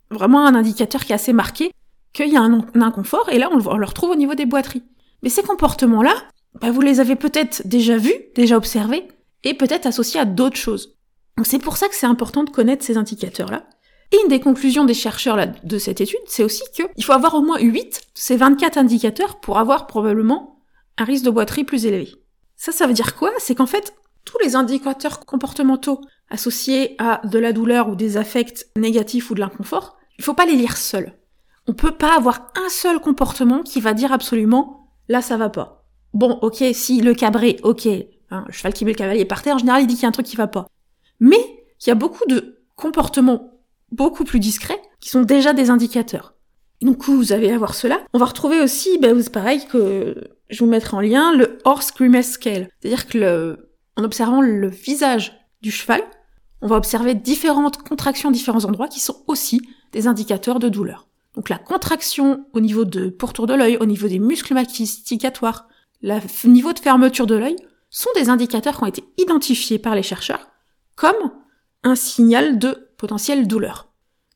vraiment 0.10 0.46
un 0.46 0.56
indicateur 0.56 1.06
qui 1.06 1.12
est 1.12 1.16
assez 1.16 1.34
marqué 1.34 1.72
qu'il 2.14 2.30
y 2.30 2.36
a 2.36 2.42
un, 2.42 2.66
inconfort, 2.82 3.30
et 3.30 3.38
là 3.38 3.48
on 3.52 3.58
le, 3.78 3.86
retrouve 3.86 4.10
au 4.10 4.16
niveau 4.16 4.34
des 4.34 4.48
boiteries. 4.48 4.84
Mais 5.22 5.30
ces 5.30 5.44
comportements-là, 5.44 6.14
bah, 6.60 6.72
vous 6.72 6.82
les 6.82 7.00
avez 7.00 7.16
peut-être 7.16 7.62
déjà 7.66 7.98
vus, 7.98 8.16
déjà 8.36 8.58
observés, 8.58 9.08
et 9.44 9.54
peut-être 9.54 9.86
associés 9.86 10.20
à 10.20 10.26
d'autres 10.26 10.58
choses. 10.58 10.98
Donc 11.38 11.46
c'est 11.46 11.60
pour 11.60 11.78
ça 11.78 11.88
que 11.88 11.96
c'est 11.96 12.08
important 12.08 12.44
de 12.44 12.50
connaître 12.50 12.84
ces 12.84 12.98
indicateurs-là. 12.98 13.66
Et 14.12 14.18
une 14.24 14.30
des 14.30 14.40
conclusions 14.40 14.84
des 14.84 14.94
chercheurs 14.94 15.38
de 15.64 15.78
cette 15.78 16.02
étude, 16.02 16.20
c'est 16.26 16.44
aussi 16.44 16.64
qu'il 16.74 17.04
faut 17.04 17.14
avoir 17.14 17.36
au 17.36 17.42
moins 17.42 17.60
8 17.60 17.86
de 17.86 18.00
ces 18.14 18.36
24 18.36 18.78
indicateurs 18.78 19.40
pour 19.40 19.58
avoir 19.58 19.88
probablement 19.88 20.60
un 20.98 21.06
risque 21.06 21.24
de 21.24 21.30
boiterie 21.30 21.64
plus 21.64 21.86
élevé. 21.86 22.14
Ça, 22.58 22.72
ça 22.72 22.88
veut 22.88 22.94
dire 22.94 23.16
quoi? 23.16 23.32
C'est 23.40 23.56
qu'en 23.56 23.66
fait, 23.66 23.94
tous 24.26 24.38
les 24.44 24.56
indicateurs 24.56 25.26
comportementaux 25.26 26.02
associés 26.30 26.96
à 27.00 27.22
de 27.26 27.40
la 27.40 27.54
douleur 27.54 27.90
ou 27.90 27.96
des 27.96 28.18
affects 28.18 28.68
négatifs 28.76 29.32
ou 29.32 29.36
de 29.36 29.40
l'inconfort, 29.40 29.98
il 30.18 30.24
faut 30.24 30.34
pas 30.34 30.46
les 30.46 30.56
lire 30.56 30.78
seuls. 30.78 31.18
On 31.68 31.74
peut 31.74 31.92
pas 31.92 32.16
avoir 32.16 32.52
un 32.56 32.70
seul 32.70 33.00
comportement 33.00 33.64
qui 33.64 33.80
va 33.80 33.94
dire 33.94 34.12
absolument 34.12 34.90
là 35.10 35.22
ça 35.22 35.38
va 35.38 35.50
pas. 35.50 35.86
bon, 36.14 36.40
ok, 36.42 36.64
si 36.74 37.02
le 37.02 37.14
cabré, 37.14 37.60
ok, 37.64 37.88
hein, 38.30 38.44
le 38.48 38.54
cheval 38.54 38.74
qui 38.74 38.86
met 38.86 38.92
le 38.92 38.98
cavalier 38.98 39.26
par 39.26 39.42
terre, 39.42 39.56
en 39.56 39.60
général, 39.60 39.82
il 39.82 39.88
dit 39.88 39.96
qu'il 39.96 40.04
y 40.04 40.06
a 40.06 40.10
un 40.10 40.14
truc 40.14 40.26
qui 40.26 40.36
va 40.36 40.48
pas. 40.48 40.68
Mais 41.20 41.40
il 41.82 41.88
y 41.88 41.92
a 41.92 41.96
beaucoup 41.96 42.26
de 42.28 42.64
comportements 42.76 43.51
beaucoup 43.92 44.24
plus 44.24 44.40
discrets 44.40 44.82
qui 45.00 45.10
sont 45.10 45.22
déjà 45.22 45.54
des 45.54 45.70
indicateurs. 45.70 46.34
donc 46.82 47.06
vous 47.06 47.34
allez 47.34 47.52
avoir 47.52 47.76
cela. 47.76 48.02
On 48.14 48.20
va 48.20 48.26
retrouver 48.26 48.62
aussi, 48.62 48.98
ben, 49.00 49.22
c'est 49.22 49.32
pareil 49.32 49.66
que 49.68 50.16
je 50.50 50.64
vous 50.64 50.70
mettrai 50.70 50.98
en 50.98 51.02
lien, 51.02 51.36
le 51.36 51.60
horse 51.66 51.94
grimace 51.94 52.32
scale. 52.32 52.70
C'est-à-dire 52.80 53.08
que 53.08 53.70
en 53.98 54.04
observant 54.04 54.42
le 54.42 54.70
visage 54.70 55.34
du 55.62 55.72
cheval, 55.72 56.02
on 56.62 56.68
va 56.68 56.78
observer 56.78 57.14
différentes 57.14 57.78
contractions 57.78 58.30
à 58.30 58.32
différents 58.32 58.66
endroits 58.66 58.88
qui 58.88 59.00
sont 59.00 59.24
aussi 59.28 59.62
des 59.92 60.08
indicateurs 60.08 60.60
de 60.60 60.70
douleur. 60.70 61.08
Donc 61.36 61.50
la 61.50 61.58
contraction 61.58 62.46
au 62.54 62.60
niveau 62.60 62.86
de 62.86 63.10
pourtour 63.10 63.48
de 63.48 63.54
l'œil, 63.54 63.78
au 63.78 63.86
niveau 63.86 64.08
des 64.08 64.20
muscles 64.20 64.54
masticatoires, 64.54 65.68
le 66.02 66.48
niveau 66.48 66.74
de 66.74 66.80
fermeture 66.80 67.28
de 67.28 67.36
l'œil 67.36 67.56
sont 67.90 68.10
des 68.16 68.30
indicateurs 68.30 68.78
qui 68.78 68.84
ont 68.84 68.88
été 68.88 69.04
identifiés 69.18 69.80
par 69.80 69.96
les 69.96 70.04
chercheurs 70.04 70.48
comme 70.96 71.32
un 71.84 71.96
signal 71.96 72.60
de 72.60 72.91
potentielle 73.02 73.48
douleur. 73.48 73.90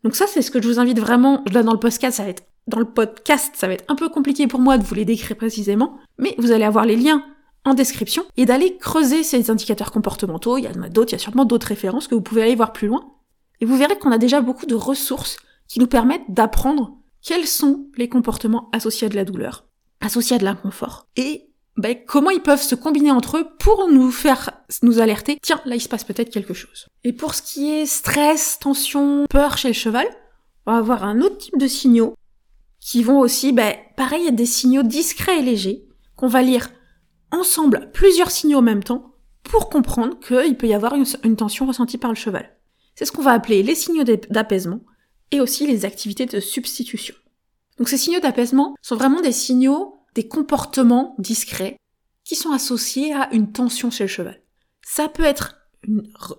Donc 0.03 0.15
ça, 0.15 0.25
c'est 0.27 0.41
ce 0.41 0.51
que 0.51 0.61
je 0.61 0.67
vous 0.67 0.79
invite 0.79 0.99
vraiment, 0.99 1.43
donne 1.51 1.67
dans 1.67 1.73
le 1.73 1.79
podcast, 1.79 2.17
ça 2.17 2.23
va 2.23 2.29
être, 2.29 2.43
dans 2.67 2.79
le 2.79 2.85
podcast, 2.85 3.53
ça 3.55 3.67
va 3.67 3.73
être 3.73 3.85
un 3.87 3.95
peu 3.95 4.09
compliqué 4.09 4.47
pour 4.47 4.59
moi 4.59 4.79
de 4.79 4.83
vous 4.83 4.95
les 4.95 5.05
décrire 5.05 5.37
précisément, 5.37 5.97
mais 6.17 6.35
vous 6.39 6.51
allez 6.51 6.63
avoir 6.63 6.85
les 6.85 6.95
liens 6.95 7.23
en 7.63 7.75
description 7.75 8.23
et 8.37 8.45
d'aller 8.45 8.77
creuser 8.77 9.23
ces 9.23 9.51
indicateurs 9.51 9.91
comportementaux. 9.91 10.57
Il 10.57 10.65
y 10.65 10.67
en 10.67 10.81
a 10.81 10.89
d'autres, 10.89 11.11
il 11.11 11.15
y 11.15 11.15
a 11.15 11.19
sûrement 11.19 11.45
d'autres 11.45 11.67
références 11.67 12.07
que 12.07 12.15
vous 12.15 12.21
pouvez 12.21 12.41
aller 12.41 12.55
voir 12.55 12.73
plus 12.73 12.87
loin. 12.87 13.13
Et 13.61 13.65
vous 13.65 13.77
verrez 13.77 13.97
qu'on 13.97 14.11
a 14.11 14.17
déjà 14.17 14.41
beaucoup 14.41 14.65
de 14.65 14.75
ressources 14.75 15.37
qui 15.67 15.79
nous 15.79 15.87
permettent 15.87 16.29
d'apprendre 16.29 16.97
quels 17.21 17.47
sont 17.47 17.87
les 17.97 18.09
comportements 18.09 18.69
associés 18.73 19.05
à 19.05 19.09
de 19.09 19.15
la 19.15 19.25
douleur, 19.25 19.65
associés 20.01 20.35
à 20.35 20.39
de 20.39 20.43
l'inconfort, 20.43 21.07
et 21.15 21.49
ben, 21.77 21.97
comment 22.07 22.29
ils 22.29 22.41
peuvent 22.41 22.61
se 22.61 22.75
combiner 22.75 23.11
entre 23.11 23.37
eux 23.37 23.47
pour 23.59 23.89
nous 23.89 24.11
faire 24.11 24.51
nous 24.81 24.99
alerter, 24.99 25.37
tiens, 25.41 25.61
là 25.65 25.75
il 25.75 25.81
se 25.81 25.89
passe 25.89 26.03
peut-être 26.03 26.31
quelque 26.31 26.53
chose. 26.53 26.87
Et 27.03 27.13
pour 27.13 27.35
ce 27.35 27.41
qui 27.41 27.71
est 27.71 27.85
stress, 27.85 28.59
tension, 28.59 29.25
peur 29.29 29.57
chez 29.57 29.69
le 29.69 29.73
cheval, 29.73 30.07
on 30.65 30.71
va 30.71 30.77
avoir 30.77 31.03
un 31.03 31.21
autre 31.21 31.37
type 31.37 31.57
de 31.57 31.67
signaux 31.67 32.15
qui 32.79 33.03
vont 33.03 33.19
aussi, 33.19 33.51
ben, 33.51 33.75
pareil, 33.97 34.27
être 34.27 34.35
des 34.35 34.45
signaux 34.45 34.83
discrets 34.83 35.39
et 35.39 35.41
légers, 35.41 35.87
qu'on 36.15 36.27
va 36.27 36.41
lire 36.41 36.69
ensemble 37.31 37.89
plusieurs 37.93 38.31
signaux 38.31 38.59
en 38.59 38.63
même 38.63 38.83
temps 38.83 39.15
pour 39.43 39.69
comprendre 39.69 40.19
qu'il 40.19 40.57
peut 40.57 40.67
y 40.67 40.73
avoir 40.73 40.95
une, 40.95 41.35
tension 41.35 41.65
ressentie 41.65 41.97
par 41.97 42.11
le 42.11 42.15
cheval. 42.15 42.57
C'est 42.95 43.05
ce 43.05 43.11
qu'on 43.11 43.21
va 43.21 43.31
appeler 43.31 43.63
les 43.63 43.75
signaux 43.75 44.03
d'apaisement 44.03 44.81
et 45.31 45.41
aussi 45.41 45.67
les 45.67 45.85
activités 45.85 46.25
de 46.25 46.39
substitution. 46.39 47.15
Donc 47.77 47.89
ces 47.89 47.97
signaux 47.97 48.21
d'apaisement 48.21 48.75
sont 48.81 48.95
vraiment 48.95 49.21
des 49.21 49.33
signaux, 49.33 49.94
des 50.15 50.27
comportements 50.27 51.15
discrets 51.19 51.77
qui 52.23 52.35
sont 52.35 52.51
associés 52.51 53.13
à 53.13 53.31
une 53.33 53.51
tension 53.51 53.91
chez 53.91 54.05
le 54.05 54.09
cheval. 54.09 54.41
Ça 54.81 55.07
peut 55.09 55.23
être 55.23 55.57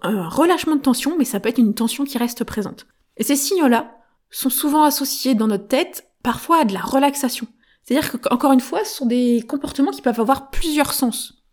un 0.03 0.29
relâchement 0.29 0.77
de 0.77 0.81
tension, 0.81 1.17
mais 1.17 1.25
ça 1.25 1.39
peut 1.39 1.49
être 1.49 1.59
une 1.59 1.75
tension 1.75 2.05
qui 2.05 2.19
reste 2.19 2.43
présente. 2.43 2.87
Et 3.17 3.23
ces 3.23 3.37
signaux-là 3.37 3.97
sont 4.31 4.51
souvent 4.51 4.83
associés 4.83 5.35
dans 5.35 5.47
notre 5.47 5.69
tête 5.69 6.11
parfois 6.23 6.63
à 6.63 6.65
de 6.65 6.73
la 6.73 6.81
relaxation. 6.81 7.47
C'est-à-dire 7.83 8.21
qu'encore 8.21 8.53
une 8.53 8.61
fois, 8.61 8.85
ce 8.85 8.97
sont 8.97 9.07
des 9.07 9.45
comportements 9.47 9.93
qui 9.93 10.03
peuvent 10.03 10.21
avoir 10.21 10.51
plusieurs 10.51 10.93
sens. 10.93 11.45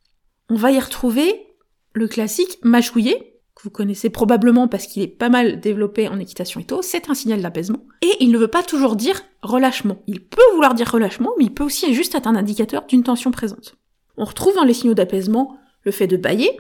On 0.50 0.56
va 0.56 0.72
y 0.72 0.80
retrouver 0.80 1.56
le 1.94 2.08
classique 2.08 2.58
mâchouiller, 2.64 3.33
que 3.56 3.64
vous 3.64 3.70
connaissez 3.70 4.10
probablement 4.10 4.68
parce 4.68 4.88
qu'il 4.88 5.04
est 5.04 5.08
pas 5.08 5.30
mal 5.30 5.60
développé 5.60 6.08
en 6.08 6.20
équitation 6.20 6.60
et 6.60 6.66
c'est 6.82 7.10
un 7.10 7.14
signal 7.14 7.42
d'apaisement. 7.42 7.86
Et 8.02 8.16
il 8.20 8.32
ne 8.32 8.38
veut 8.38 8.48
pas 8.48 8.64
toujours 8.64 8.96
dire 8.96 9.22
relâchement. 9.42 10.02
Il 10.08 10.26
peut 10.26 10.42
vouloir 10.54 10.74
dire 10.74 10.92
relâchement, 10.92 11.32
mais 11.38 11.46
il 11.46 11.54
peut 11.54 11.64
aussi 11.64 11.94
juste 11.94 12.16
être 12.16 12.28
un 12.28 12.36
indicateur 12.36 12.86
d'une 12.88 13.04
tension 13.04 13.32
présente. 13.32 13.76
On 14.18 14.26
retrouve 14.26 14.56
dans 14.56 14.64
les 14.64 14.74
signaux 14.74 14.94
d'apaisement 14.94 15.58
le 15.84 15.92
fait 15.92 16.08
de 16.08 16.18
bailler, 16.18 16.60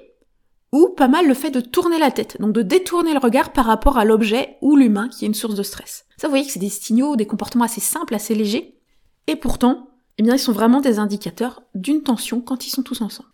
ou 0.72 0.90
pas 0.90 1.08
mal 1.08 1.28
le 1.28 1.34
fait 1.34 1.52
de 1.52 1.62
tourner 1.62 2.00
la 2.00 2.12
tête, 2.12 2.38
donc 2.42 2.52
de 2.52 2.64
détourner 2.64 3.14
le 3.14 3.20
regard 3.20 3.54
par 3.54 3.66
rapport 3.66 3.98
à 3.98 4.06
l'objet 4.06 4.58
ou 4.62 4.76
l'humain 4.76 5.08
qui 5.08 5.24
est 5.24 5.28
une 5.28 5.36
source 5.36 5.56
de 5.56 5.64
stress. 5.64 6.06
Ça, 6.18 6.28
vous 6.28 6.32
voyez 6.32 6.46
que 6.46 6.52
c'est 6.52 6.60
des 6.60 6.70
signaux, 6.70 7.16
des 7.16 7.28
comportements 7.28 7.66
assez 7.66 7.82
simples, 7.82 8.16
assez 8.16 8.34
légers, 8.34 8.76
et 9.28 9.36
pourtant, 9.36 9.90
eh 10.18 10.24
bien, 10.24 10.34
ils 10.34 10.40
sont 10.40 10.52
vraiment 10.52 10.82
des 10.82 11.00
indicateurs 11.00 11.64
d'une 11.76 12.04
tension 12.04 12.42
quand 12.42 12.66
ils 12.66 12.72
sont 12.72 12.84
tous 12.84 13.02
ensemble. 13.02 13.30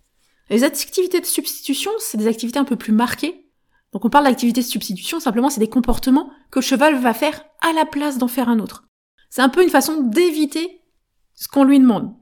Les 0.49 0.63
activités 0.63 1.21
de 1.21 1.25
substitution, 1.25 1.91
c'est 1.99 2.17
des 2.17 2.27
activités 2.27 2.59
un 2.59 2.65
peu 2.65 2.75
plus 2.75 2.93
marquées. 2.93 3.48
Donc 3.93 4.05
on 4.05 4.09
parle 4.09 4.25
d'activités 4.25 4.61
de 4.61 4.65
substitution, 4.65 5.19
simplement 5.19 5.49
c'est 5.49 5.59
des 5.59 5.69
comportements 5.69 6.29
que 6.51 6.59
le 6.59 6.63
cheval 6.63 6.95
va 6.95 7.13
faire 7.13 7.43
à 7.61 7.73
la 7.73 7.85
place 7.85 8.17
d'en 8.17 8.27
faire 8.27 8.49
un 8.49 8.59
autre. 8.59 8.85
C'est 9.29 9.41
un 9.41 9.49
peu 9.49 9.63
une 9.63 9.69
façon 9.69 10.01
d'éviter 10.01 10.81
ce 11.33 11.47
qu'on 11.47 11.63
lui 11.63 11.79
demande. 11.79 12.13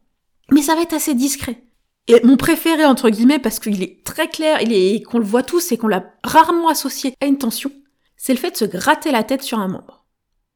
Mais 0.51 0.61
ça 0.61 0.75
va 0.75 0.81
être 0.81 0.93
assez 0.93 1.13
discret. 1.13 1.63
Et 2.07 2.21
mon 2.23 2.37
préféré, 2.37 2.85
entre 2.85 3.09
guillemets, 3.09 3.39
parce 3.39 3.59
qu'il 3.59 3.83
est 3.83 4.03
très 4.05 4.29
clair, 4.29 4.61
il 4.61 5.03
qu'on 5.03 5.19
le 5.19 5.25
voit 5.25 5.43
tous 5.43 5.71
et 5.71 5.77
qu'on 5.77 5.87
l'a 5.87 6.05
rarement 6.23 6.69
associé 6.69 7.13
à 7.19 7.25
une 7.25 7.37
tension, 7.37 7.71
c'est 8.15 8.33
le 8.33 8.39
fait 8.39 8.51
de 8.51 8.57
se 8.57 8.65
gratter 8.65 9.11
la 9.11 9.23
tête 9.23 9.43
sur 9.43 9.59
un 9.59 9.67
membre. 9.67 10.05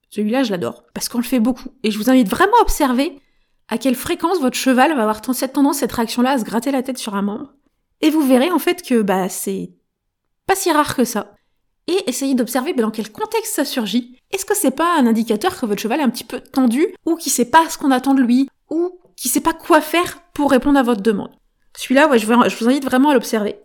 Celui-là, 0.10 0.44
je 0.44 0.52
l'adore, 0.52 0.84
parce 0.94 1.10
qu'on 1.10 1.18
le 1.18 1.24
fait 1.24 1.40
beaucoup. 1.40 1.70
Et 1.84 1.92
je 1.92 1.98
vous 1.98 2.10
invite 2.10 2.30
vraiment 2.30 2.58
à 2.60 2.62
observer 2.62 3.20
à 3.68 3.78
quelle 3.78 3.96
fréquence 3.96 4.40
votre 4.40 4.58
cheval 4.58 4.96
va 4.96 5.02
avoir 5.02 5.22
cette 5.34 5.54
tendance, 5.54 5.78
cette 5.78 5.92
réaction-là, 5.92 6.32
à 6.32 6.38
se 6.38 6.44
gratter 6.44 6.72
la 6.72 6.84
tête 6.84 6.98
sur 6.98 7.16
un 7.16 7.22
membre. 7.22 7.54
Et 8.02 8.10
vous 8.10 8.26
verrez 8.26 8.52
en 8.52 8.60
fait 8.60 8.82
que 8.82 9.02
bah 9.02 9.30
c'est 9.30 9.72
pas 10.52 10.56
si 10.58 10.70
rare 10.70 10.98
que 10.98 11.06
ça. 11.06 11.34
Et 11.88 11.98
essayez 12.08 12.36
d'observer 12.36 12.74
dans 12.74 12.92
quel 12.92 13.10
contexte 13.10 13.56
ça 13.56 13.64
surgit. 13.64 14.18
Est-ce 14.32 14.44
que 14.44 14.54
c'est 14.54 14.72
pas 14.72 14.98
un 15.00 15.08
indicateur 15.08 15.58
que 15.58 15.66
votre 15.66 15.82
cheval 15.82 16.02
est 16.02 16.04
un 16.04 16.10
petit 16.10 16.26
peu 16.26 16.42
tendu, 16.42 16.88
ou 17.06 17.16
qui 17.16 17.30
sait 17.30 17.46
pas 17.46 17.70
ce 17.70 17.78
qu'on 17.78 17.90
attend 17.90 18.14
de 18.16 18.22
lui, 18.22 18.50
ou 18.70 19.00
qui 19.16 19.30
sait 19.30 19.40
pas 19.40 19.54
quoi 19.54 19.80
faire 19.80 20.22
pour 20.34 20.52
répondre 20.52 20.78
à 20.78 20.84
votre 20.84 21.02
demande? 21.02 21.32
Celui-là, 21.78 22.10
je 22.18 22.26
vous 22.26 22.68
invite 22.68 22.84
vraiment 22.84 23.12
à 23.12 23.14
l'observer. 23.14 23.56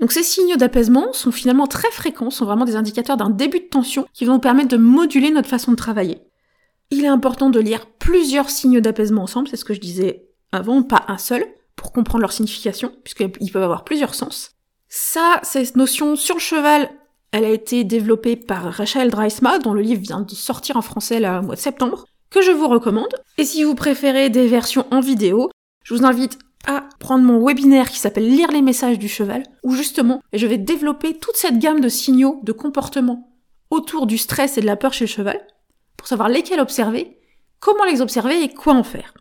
Donc 0.00 0.12
ces 0.12 0.22
signaux 0.22 0.56
d'apaisement 0.56 1.14
sont 1.14 1.32
finalement 1.32 1.66
très 1.66 1.90
fréquents, 1.90 2.28
sont 2.28 2.44
vraiment 2.44 2.66
des 2.66 2.76
indicateurs 2.76 3.16
d'un 3.16 3.30
début 3.30 3.60
de 3.60 3.68
tension 3.68 4.06
qui 4.12 4.26
vont 4.26 4.34
nous 4.34 4.38
permettre 4.38 4.68
de 4.68 4.76
moduler 4.76 5.30
notre 5.30 5.48
façon 5.48 5.70
de 5.70 5.76
travailler. 5.76 6.20
Il 6.90 7.06
est 7.06 7.08
important 7.08 7.48
de 7.48 7.58
lire 7.58 7.86
plusieurs 7.86 8.50
signes 8.50 8.82
d'apaisement 8.82 9.22
ensemble, 9.22 9.48
c'est 9.48 9.56
ce 9.56 9.64
que 9.64 9.72
je 9.72 9.80
disais 9.80 10.26
avant, 10.52 10.82
pas 10.82 11.06
un 11.08 11.16
seul, 11.16 11.46
pour 11.74 11.90
comprendre 11.90 12.20
leur 12.20 12.32
signification, 12.32 12.92
puisqu'ils 13.02 13.50
peuvent 13.50 13.62
avoir 13.62 13.84
plusieurs 13.84 14.14
sens. 14.14 14.50
Ça, 14.96 15.40
cette 15.42 15.74
notion 15.74 16.14
sur 16.14 16.36
le 16.36 16.40
cheval, 16.40 16.88
elle 17.32 17.44
a 17.44 17.48
été 17.48 17.82
développée 17.82 18.36
par 18.36 18.72
Rachel 18.72 19.10
Dreisma, 19.10 19.58
dont 19.58 19.74
le 19.74 19.80
livre 19.80 20.00
vient 20.00 20.20
de 20.20 20.30
sortir 20.30 20.76
en 20.76 20.82
français 20.82 21.18
le 21.18 21.42
mois 21.42 21.56
de 21.56 21.60
septembre, 21.60 22.04
que 22.30 22.42
je 22.42 22.52
vous 22.52 22.68
recommande. 22.68 23.12
Et 23.36 23.44
si 23.44 23.64
vous 23.64 23.74
préférez 23.74 24.30
des 24.30 24.46
versions 24.46 24.86
en 24.92 25.00
vidéo, 25.00 25.50
je 25.82 25.94
vous 25.94 26.04
invite 26.04 26.38
à 26.68 26.84
prendre 27.00 27.24
mon 27.24 27.44
webinaire 27.44 27.90
qui 27.90 27.98
s'appelle 27.98 28.28
Lire 28.28 28.52
les 28.52 28.62
messages 28.62 29.00
du 29.00 29.08
cheval, 29.08 29.42
où 29.64 29.74
justement 29.74 30.22
je 30.32 30.46
vais 30.46 30.58
développer 30.58 31.18
toute 31.18 31.36
cette 31.36 31.58
gamme 31.58 31.80
de 31.80 31.88
signaux, 31.88 32.38
de 32.44 32.52
comportements 32.52 33.34
autour 33.70 34.06
du 34.06 34.16
stress 34.16 34.58
et 34.58 34.60
de 34.60 34.66
la 34.66 34.76
peur 34.76 34.92
chez 34.92 35.06
le 35.06 35.10
cheval, 35.10 35.44
pour 35.96 36.06
savoir 36.06 36.28
lesquels 36.28 36.60
observer, 36.60 37.18
comment 37.58 37.84
les 37.84 38.00
observer 38.00 38.44
et 38.44 38.54
quoi 38.54 38.74
en 38.74 38.84
faire. 38.84 39.12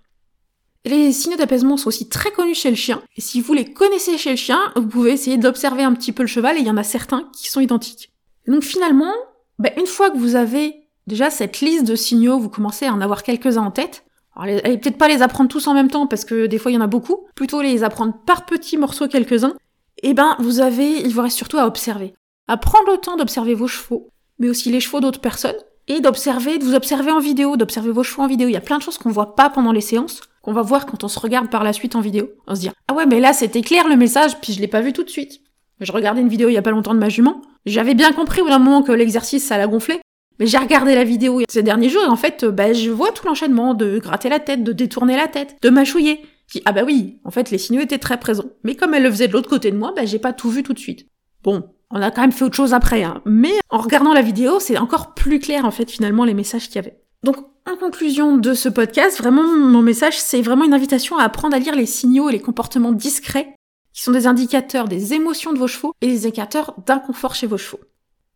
Les 0.86 1.14
signaux 1.14 1.38
d'apaisement 1.38 1.78
sont 1.78 1.88
aussi 1.88 2.10
très 2.10 2.32
connus 2.32 2.56
chez 2.56 2.70
le 2.70 2.76
chien, 2.76 3.02
et 3.16 3.22
si 3.22 3.40
vous 3.40 3.54
les 3.54 3.72
connaissez 3.72 4.18
chez 4.18 4.32
le 4.32 4.36
chien, 4.36 4.60
vous 4.76 4.88
pouvez 4.88 5.12
essayer 5.12 5.38
d'observer 5.38 5.84
un 5.84 5.94
petit 5.94 6.12
peu 6.12 6.24
le 6.24 6.28
cheval, 6.28 6.58
et 6.58 6.60
il 6.60 6.68
y 6.68 6.72
en 6.72 6.78
a 6.78 6.84
certains 6.84 7.30
qui 7.36 7.50
sont 7.50 7.62
identiques. 7.62 8.12
donc 8.48 8.64
finalement, 8.64 9.14
ben, 9.60 9.72
une 9.78 9.88
fois 9.88 10.12
que 10.12 10.18
vous 10.18 10.36
avez 10.36 10.76
déjà 11.08 11.30
cette 11.30 11.62
liste 11.62 11.86
de 11.86 11.96
signaux, 11.96 12.38
vous 12.38 12.50
commencez 12.50 12.86
à 12.86 12.94
en 12.94 13.00
avoir 13.00 13.24
quelques-uns 13.24 13.64
en 13.64 13.72
tête, 13.72 14.04
alors, 14.36 14.60
allez 14.64 14.78
peut-être 14.78 14.98
pas 14.98 15.08
les 15.08 15.22
apprendre 15.22 15.50
tous 15.50 15.68
en 15.68 15.74
même 15.74 15.90
temps 15.90 16.08
parce 16.08 16.26
que 16.26 16.48
des 16.48 16.58
fois 16.58 16.72
il 16.72 16.76
y 16.76 16.78
en 16.78 16.82
a 16.82 16.88
beaucoup. 16.88 17.28
Plutôt 17.36 17.62
les 17.62 17.84
apprendre 17.84 18.14
par 18.26 18.46
petits 18.46 18.78
morceaux 18.78 19.08
quelques-uns. 19.08 19.54
Et 20.02 20.10
eh 20.10 20.14
ben, 20.14 20.36
vous 20.40 20.60
avez, 20.60 21.00
il 21.02 21.14
vous 21.14 21.22
reste 21.22 21.38
surtout 21.38 21.60
à 21.60 21.68
observer. 21.68 22.14
À 22.48 22.58
prendre 22.58 22.92
le 22.92 22.98
temps 22.98 23.16
d'observer 23.16 23.54
vos 23.54 23.68
chevaux, 23.68 24.10
mais 24.40 24.50
aussi 24.50 24.70
les 24.70 24.80
chevaux 24.80 25.00
d'autres 25.00 25.22
personnes. 25.22 25.56
Et 25.88 26.02
d'observer, 26.02 26.58
de 26.58 26.64
vous 26.64 26.74
observer 26.74 27.12
en 27.12 27.20
vidéo, 27.20 27.56
d'observer 27.58 27.92
vos 27.92 28.04
chevaux 28.04 28.24
en 28.24 28.28
vidéo. 28.28 28.48
Il 28.50 28.54
y 28.54 28.58
a 28.58 28.62
plein 28.62 28.78
de 28.78 28.84
choses 28.84 28.98
qu'on 28.98 29.12
voit 29.12 29.36
pas 29.36 29.50
pendant 29.50 29.72
les 29.72 29.82
séances, 29.82 30.22
qu'on 30.44 30.54
va 30.54 30.62
voir 30.62 30.86
quand 30.86 31.04
on 31.04 31.08
se 31.08 31.20
regarde 31.20 31.50
par 31.50 31.64
la 31.64 31.74
suite 31.74 31.96
en 31.96 32.02
vidéo. 32.02 32.30
On 32.46 32.54
se 32.54 32.60
dit, 32.62 32.70
ah 32.88 32.94
ouais, 32.94 33.08
mais 33.08 33.20
là 33.20 33.34
c'était 33.34 33.62
clair 33.62 33.88
le 33.88 33.96
message, 33.96 34.40
puis 34.40 34.54
je 34.54 34.62
l'ai 34.62 34.68
pas 34.68 34.82
vu 34.82 34.94
tout 34.94 35.04
de 35.04 35.10
suite. 35.10 35.42
Je 35.80 35.92
regardais 35.92 36.22
une 36.22 36.30
vidéo 36.30 36.50
il 36.50 36.54
y 36.54 36.58
a 36.58 36.62
pas 36.62 36.72
longtemps 36.72 36.94
de 36.94 37.00
ma 37.00 37.10
jument. 37.10 37.42
J'avais 37.66 37.96
bien 37.96 38.12
compris 38.12 38.42
au 38.42 38.44
bout 38.44 38.52
d'un 38.52 38.60
moment 38.60 38.84
que 38.84 38.92
l'exercice 38.92 39.44
ça 39.46 39.58
l'a 39.58 39.68
gonflé, 39.68 40.00
mais 40.40 40.46
j'ai 40.46 40.58
regardé 40.58 40.96
la 40.96 41.04
vidéo 41.04 41.42
ces 41.50 41.64
derniers 41.64 41.90
jours 41.90 42.04
et 42.04 42.10
en 42.10 42.16
fait, 42.16 42.46
bah, 42.46 42.74
je 42.74 42.90
vois 42.92 43.12
tout 43.12 43.26
l'enchaînement 43.26 43.74
de 43.74 44.00
gratter 44.00 44.30
la 44.30 44.40
tête, 44.40 44.64
de 44.64 44.74
détourner 44.74 45.16
la 45.16 45.28
tête, 45.28 45.56
de 45.62 45.70
mâchouiller. 45.70 46.22
Qui, 46.52 46.62
ah 46.66 46.74
bah 46.74 46.84
oui, 46.86 47.20
en 47.24 47.32
fait, 47.32 47.50
les 47.50 47.58
signaux 47.58 47.82
étaient 47.82 47.98
très 47.98 48.20
présents. 48.20 48.52
Mais 48.64 48.76
comme 48.76 48.94
elle 48.94 49.04
le 49.04 49.12
faisait 49.12 49.30
de 49.30 49.34
l'autre 49.34 49.50
côté 49.50 49.72
de 49.72 49.78
moi, 49.78 49.94
bah, 49.96 50.06
j'ai 50.06 50.20
pas 50.20 50.34
tout 50.34 50.50
vu 50.50 50.62
tout 50.62 50.74
de 50.74 50.80
suite. 50.80 51.08
Bon, 51.42 51.64
on 51.90 52.02
a 52.02 52.12
quand 52.12 52.22
même 52.22 52.32
fait 52.32 52.44
autre 52.44 52.56
chose 52.56 52.74
après, 52.74 53.04
hein. 53.04 53.22
Mais 53.26 53.54
en 53.70 53.78
regardant 53.78 54.14
la 54.14 54.22
vidéo, 54.22 54.60
c'est 54.60 54.78
encore 54.78 55.14
plus 55.14 55.40
clair, 55.40 55.64
en 55.66 55.72
fait, 55.72 55.90
finalement, 55.90 56.26
les 56.26 56.34
messages 56.34 56.68
qu'il 56.68 56.76
y 56.76 56.80
avait. 56.80 57.00
Donc, 57.24 57.38
en 57.66 57.78
conclusion 57.78 58.38
de 58.38 58.54
ce 58.54 58.68
podcast, 58.68 59.18
vraiment, 59.18 59.44
mon 59.44 59.82
message, 59.82 60.20
c'est 60.20 60.42
vraiment 60.42 60.66
une 60.66 60.74
invitation 60.74 61.18
à 61.18 61.24
apprendre 61.24 61.56
à 61.56 61.60
lire 61.60 61.76
les 61.76 61.86
signaux 61.86 62.30
et 62.30 62.34
les 62.34 62.42
comportements 62.42 62.92
discrets, 62.92 63.56
qui 63.94 64.02
sont 64.04 64.12
des 64.12 64.28
indicateurs 64.28 64.88
des 64.88 65.14
émotions 65.14 65.54
de 65.54 65.60
vos 65.60 65.68
chevaux 65.68 65.94
et 66.02 66.08
des 66.08 66.26
indicateurs 66.26 66.74
d'inconfort 66.86 67.36
chez 67.36 67.48
vos 67.48 67.58
chevaux. 67.58 67.80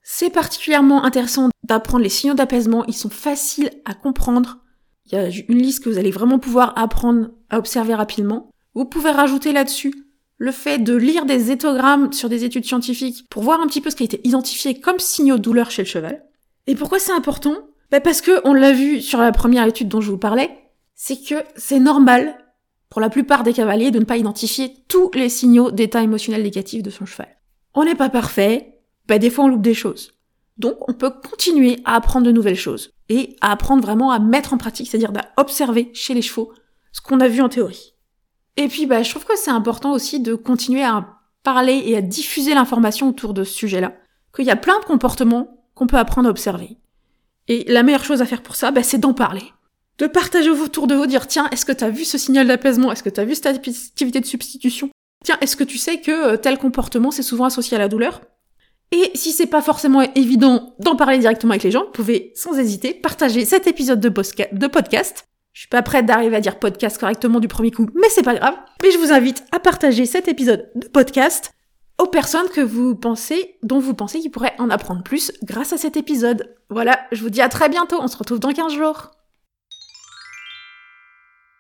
C'est 0.03 0.29
particulièrement 0.29 1.03
intéressant 1.03 1.49
d'apprendre 1.63 2.03
les 2.03 2.09
signaux 2.09 2.33
d'apaisement, 2.33 2.85
ils 2.85 2.93
sont 2.93 3.09
faciles 3.09 3.71
à 3.83 3.93
comprendre. 3.93 4.59
Il 5.05 5.13
y 5.13 5.17
a 5.17 5.27
une 5.27 5.61
liste 5.61 5.83
que 5.83 5.89
vous 5.89 5.97
allez 5.97 6.11
vraiment 6.11 6.39
pouvoir 6.39 6.77
apprendre 6.77 7.29
à 7.49 7.59
observer 7.59 7.93
rapidement. 7.93 8.49
Vous 8.73 8.85
pouvez 8.85 9.11
rajouter 9.11 9.51
là-dessus 9.51 9.93
le 10.37 10.51
fait 10.51 10.77
de 10.77 10.95
lire 10.95 11.25
des 11.25 11.51
éthogrammes 11.51 12.13
sur 12.13 12.29
des 12.29 12.45
études 12.45 12.65
scientifiques 12.65 13.25
pour 13.29 13.43
voir 13.43 13.59
un 13.59 13.67
petit 13.67 13.81
peu 13.81 13.89
ce 13.89 13.95
qui 13.95 14.03
a 14.03 14.05
été 14.05 14.21
identifié 14.25 14.79
comme 14.79 14.99
signaux 14.99 15.37
de 15.37 15.41
douleur 15.41 15.71
chez 15.71 15.81
le 15.81 15.87
cheval. 15.87 16.23
Et 16.67 16.75
pourquoi 16.75 16.99
c'est 16.99 17.11
important? 17.11 17.55
Bah 17.91 18.01
Parce 18.01 18.21
que, 18.21 18.41
on 18.43 18.53
l'a 18.53 18.73
vu 18.73 19.01
sur 19.01 19.19
la 19.19 19.31
première 19.31 19.65
étude 19.65 19.87
dont 19.87 20.01
je 20.01 20.11
vous 20.11 20.17
parlais, 20.17 20.51
c'est 20.95 21.21
que 21.21 21.35
c'est 21.55 21.79
normal 21.79 22.37
pour 22.89 23.01
la 23.01 23.09
plupart 23.09 23.43
des 23.43 23.53
cavaliers 23.53 23.91
de 23.91 23.99
ne 23.99 24.05
pas 24.05 24.17
identifier 24.17 24.73
tous 24.87 25.11
les 25.13 25.29
signaux 25.29 25.71
d'état 25.71 26.01
émotionnel 26.01 26.43
négatif 26.43 26.83
de 26.83 26.89
son 26.89 27.05
cheval. 27.05 27.37
On 27.73 27.83
n'est 27.83 27.95
pas 27.95 28.09
parfait, 28.09 28.81
bah 29.07 29.19
des 29.19 29.29
fois 29.29 29.45
on 29.45 29.49
loupe 29.49 29.61
des 29.61 29.73
choses. 29.73 30.13
Donc 30.57 30.89
on 30.89 30.93
peut 30.93 31.11
continuer 31.11 31.77
à 31.85 31.95
apprendre 31.95 32.25
de 32.25 32.31
nouvelles 32.31 32.55
choses 32.55 32.93
et 33.09 33.35
à 33.41 33.51
apprendre 33.51 33.83
vraiment 33.83 34.11
à 34.11 34.19
mettre 34.19 34.53
en 34.53 34.57
pratique, 34.57 34.89
c'est-à-dire 34.89 35.11
d'observer 35.11 35.91
chez 35.93 36.13
les 36.13 36.21
chevaux 36.21 36.51
ce 36.91 37.01
qu'on 37.01 37.19
a 37.19 37.27
vu 37.27 37.41
en 37.41 37.49
théorie. 37.49 37.93
Et 38.55 38.67
puis 38.67 38.87
bah 38.87 39.03
je 39.03 39.11
trouve 39.11 39.25
que 39.25 39.37
c'est 39.37 39.51
important 39.51 39.91
aussi 39.91 40.19
de 40.19 40.33
continuer 40.33 40.83
à 40.83 41.19
parler 41.43 41.83
et 41.85 41.95
à 41.95 42.01
diffuser 42.01 42.55
l'information 42.55 43.09
autour 43.09 43.33
de 43.33 43.43
ce 43.43 43.53
sujet-là, 43.53 43.93
qu'il 44.35 44.45
y 44.45 44.51
a 44.51 44.55
plein 44.55 44.79
de 44.79 44.85
comportements 44.85 45.63
qu'on 45.75 45.87
peut 45.87 45.97
apprendre 45.97 46.27
à 46.27 46.31
observer. 46.31 46.77
Et 47.47 47.63
la 47.67 47.83
meilleure 47.83 48.03
chose 48.03 48.21
à 48.21 48.25
faire 48.25 48.43
pour 48.43 48.55
ça, 48.55 48.71
bah, 48.71 48.83
c'est 48.83 48.97
d'en 48.97 49.13
parler. 49.13 49.43
De 49.97 50.07
partager 50.07 50.49
autour 50.49 50.87
de 50.87 50.95
vous, 50.95 51.07
dire 51.07 51.27
tiens, 51.27 51.49
est-ce 51.51 51.65
que 51.65 51.71
t'as 51.71 51.89
vu 51.89 52.05
ce 52.05 52.17
signal 52.17 52.47
d'apaisement? 52.47 52.91
Est-ce 52.91 53.03
que 53.03 53.09
t'as 53.09 53.25
vu 53.25 53.35
cette 53.35 53.47
activité 53.47 54.19
de 54.19 54.25
substitution? 54.25 54.89
Tiens, 55.23 55.37
est-ce 55.41 55.55
que 55.55 55.63
tu 55.63 55.77
sais 55.77 55.99
que 55.99 56.33
euh, 56.33 56.37
tel 56.37 56.57
comportement 56.59 57.09
c'est 57.09 57.23
souvent 57.23 57.45
associé 57.45 57.75
à 57.75 57.79
la 57.79 57.87
douleur? 57.87 58.21
Et 58.91 59.11
si 59.15 59.31
c'est 59.31 59.47
pas 59.47 59.61
forcément 59.61 60.01
évident 60.15 60.75
d'en 60.79 60.95
parler 60.95 61.17
directement 61.17 61.51
avec 61.51 61.63
les 61.63 61.71
gens, 61.71 61.85
vous 61.85 61.91
pouvez 61.91 62.31
sans 62.35 62.57
hésiter 62.57 62.93
partager 62.93 63.43
cet 63.43 63.67
épisode 63.67 63.99
de, 63.99 64.09
de 64.09 64.67
podcast. 64.67 65.27
Je 65.53 65.61
suis 65.61 65.69
pas 65.69 65.81
prête 65.81 66.05
d'arriver 66.05 66.35
à 66.35 66.39
dire 66.39 66.59
podcast 66.59 66.97
correctement 66.99 67.39
du 67.39 67.47
premier 67.47 67.71
coup, 67.71 67.87
mais 67.95 68.07
c'est 68.09 68.23
pas 68.23 68.35
grave. 68.35 68.53
Mais 68.83 68.91
je 68.91 68.99
vous 68.99 69.11
invite 69.11 69.43
à 69.51 69.59
partager 69.59 70.05
cet 70.05 70.27
épisode 70.27 70.69
de 70.75 70.87
podcast 70.87 71.51
aux 71.99 72.07
personnes 72.07 72.49
que 72.49 72.61
vous 72.61 72.95
pensez, 72.95 73.57
dont 73.63 73.79
vous 73.79 73.93
pensez 73.93 74.19
qu'ils 74.19 74.31
pourraient 74.31 74.55
en 74.59 74.69
apprendre 74.69 75.03
plus 75.03 75.31
grâce 75.43 75.73
à 75.73 75.77
cet 75.77 75.97
épisode. 75.97 76.55
Voilà, 76.69 76.99
je 77.11 77.21
vous 77.21 77.29
dis 77.29 77.41
à 77.41 77.49
très 77.49 77.69
bientôt, 77.69 77.97
on 77.99 78.07
se 78.07 78.17
retrouve 78.17 78.39
dans 78.39 78.53
15 78.53 78.73
jours. 78.73 79.11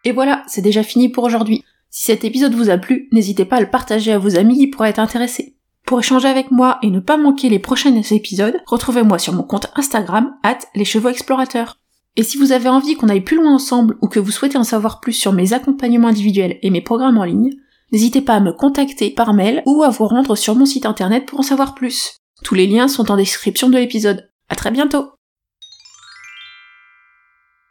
Et 0.03 0.11
voilà, 0.11 0.43
c'est 0.47 0.61
déjà 0.61 0.83
fini 0.83 1.09
pour 1.09 1.23
aujourd'hui. 1.23 1.63
Si 1.89 2.03
cet 2.03 2.23
épisode 2.23 2.53
vous 2.53 2.69
a 2.69 2.77
plu, 2.77 3.09
n'hésitez 3.11 3.45
pas 3.45 3.57
à 3.57 3.61
le 3.61 3.69
partager 3.69 4.11
à 4.11 4.19
vos 4.19 4.37
amis 4.37 4.57
qui 4.57 4.67
pourraient 4.67 4.89
être 4.89 4.99
intéressés. 4.99 5.55
Pour 5.85 5.99
échanger 5.99 6.27
avec 6.27 6.51
moi 6.51 6.79
et 6.81 6.91
ne 6.91 6.99
pas 6.99 7.17
manquer 7.17 7.49
les 7.49 7.59
prochains 7.59 7.95
épisodes, 7.95 8.61
retrouvez-moi 8.65 9.19
sur 9.19 9.33
mon 9.33 9.43
compte 9.43 9.71
Instagram, 9.75 10.35
at 10.43 10.59
les 10.75 10.85
chevaux 10.85 11.09
explorateurs. 11.09 11.79
Et 12.17 12.23
si 12.23 12.37
vous 12.37 12.51
avez 12.51 12.67
envie 12.67 12.95
qu'on 12.95 13.09
aille 13.09 13.21
plus 13.21 13.37
loin 13.37 13.53
ensemble 13.53 13.97
ou 14.01 14.07
que 14.07 14.19
vous 14.19 14.31
souhaitez 14.31 14.57
en 14.57 14.63
savoir 14.63 14.99
plus 14.99 15.13
sur 15.13 15.33
mes 15.33 15.53
accompagnements 15.53 16.09
individuels 16.09 16.57
et 16.61 16.71
mes 16.71 16.81
programmes 16.81 17.17
en 17.17 17.23
ligne, 17.23 17.51
n'hésitez 17.91 18.21
pas 18.21 18.35
à 18.35 18.39
me 18.39 18.53
contacter 18.53 19.09
par 19.09 19.33
mail 19.33 19.63
ou 19.65 19.83
à 19.83 19.89
vous 19.89 20.07
rendre 20.07 20.35
sur 20.35 20.55
mon 20.55 20.65
site 20.65 20.85
internet 20.85 21.25
pour 21.25 21.39
en 21.39 21.43
savoir 21.43 21.75
plus. 21.75 22.17
Tous 22.43 22.55
les 22.55 22.67
liens 22.67 22.87
sont 22.87 23.11
en 23.11 23.17
description 23.17 23.69
de 23.69 23.77
l'épisode. 23.77 24.29
À 24.49 24.55
très 24.55 24.71
bientôt! 24.71 25.16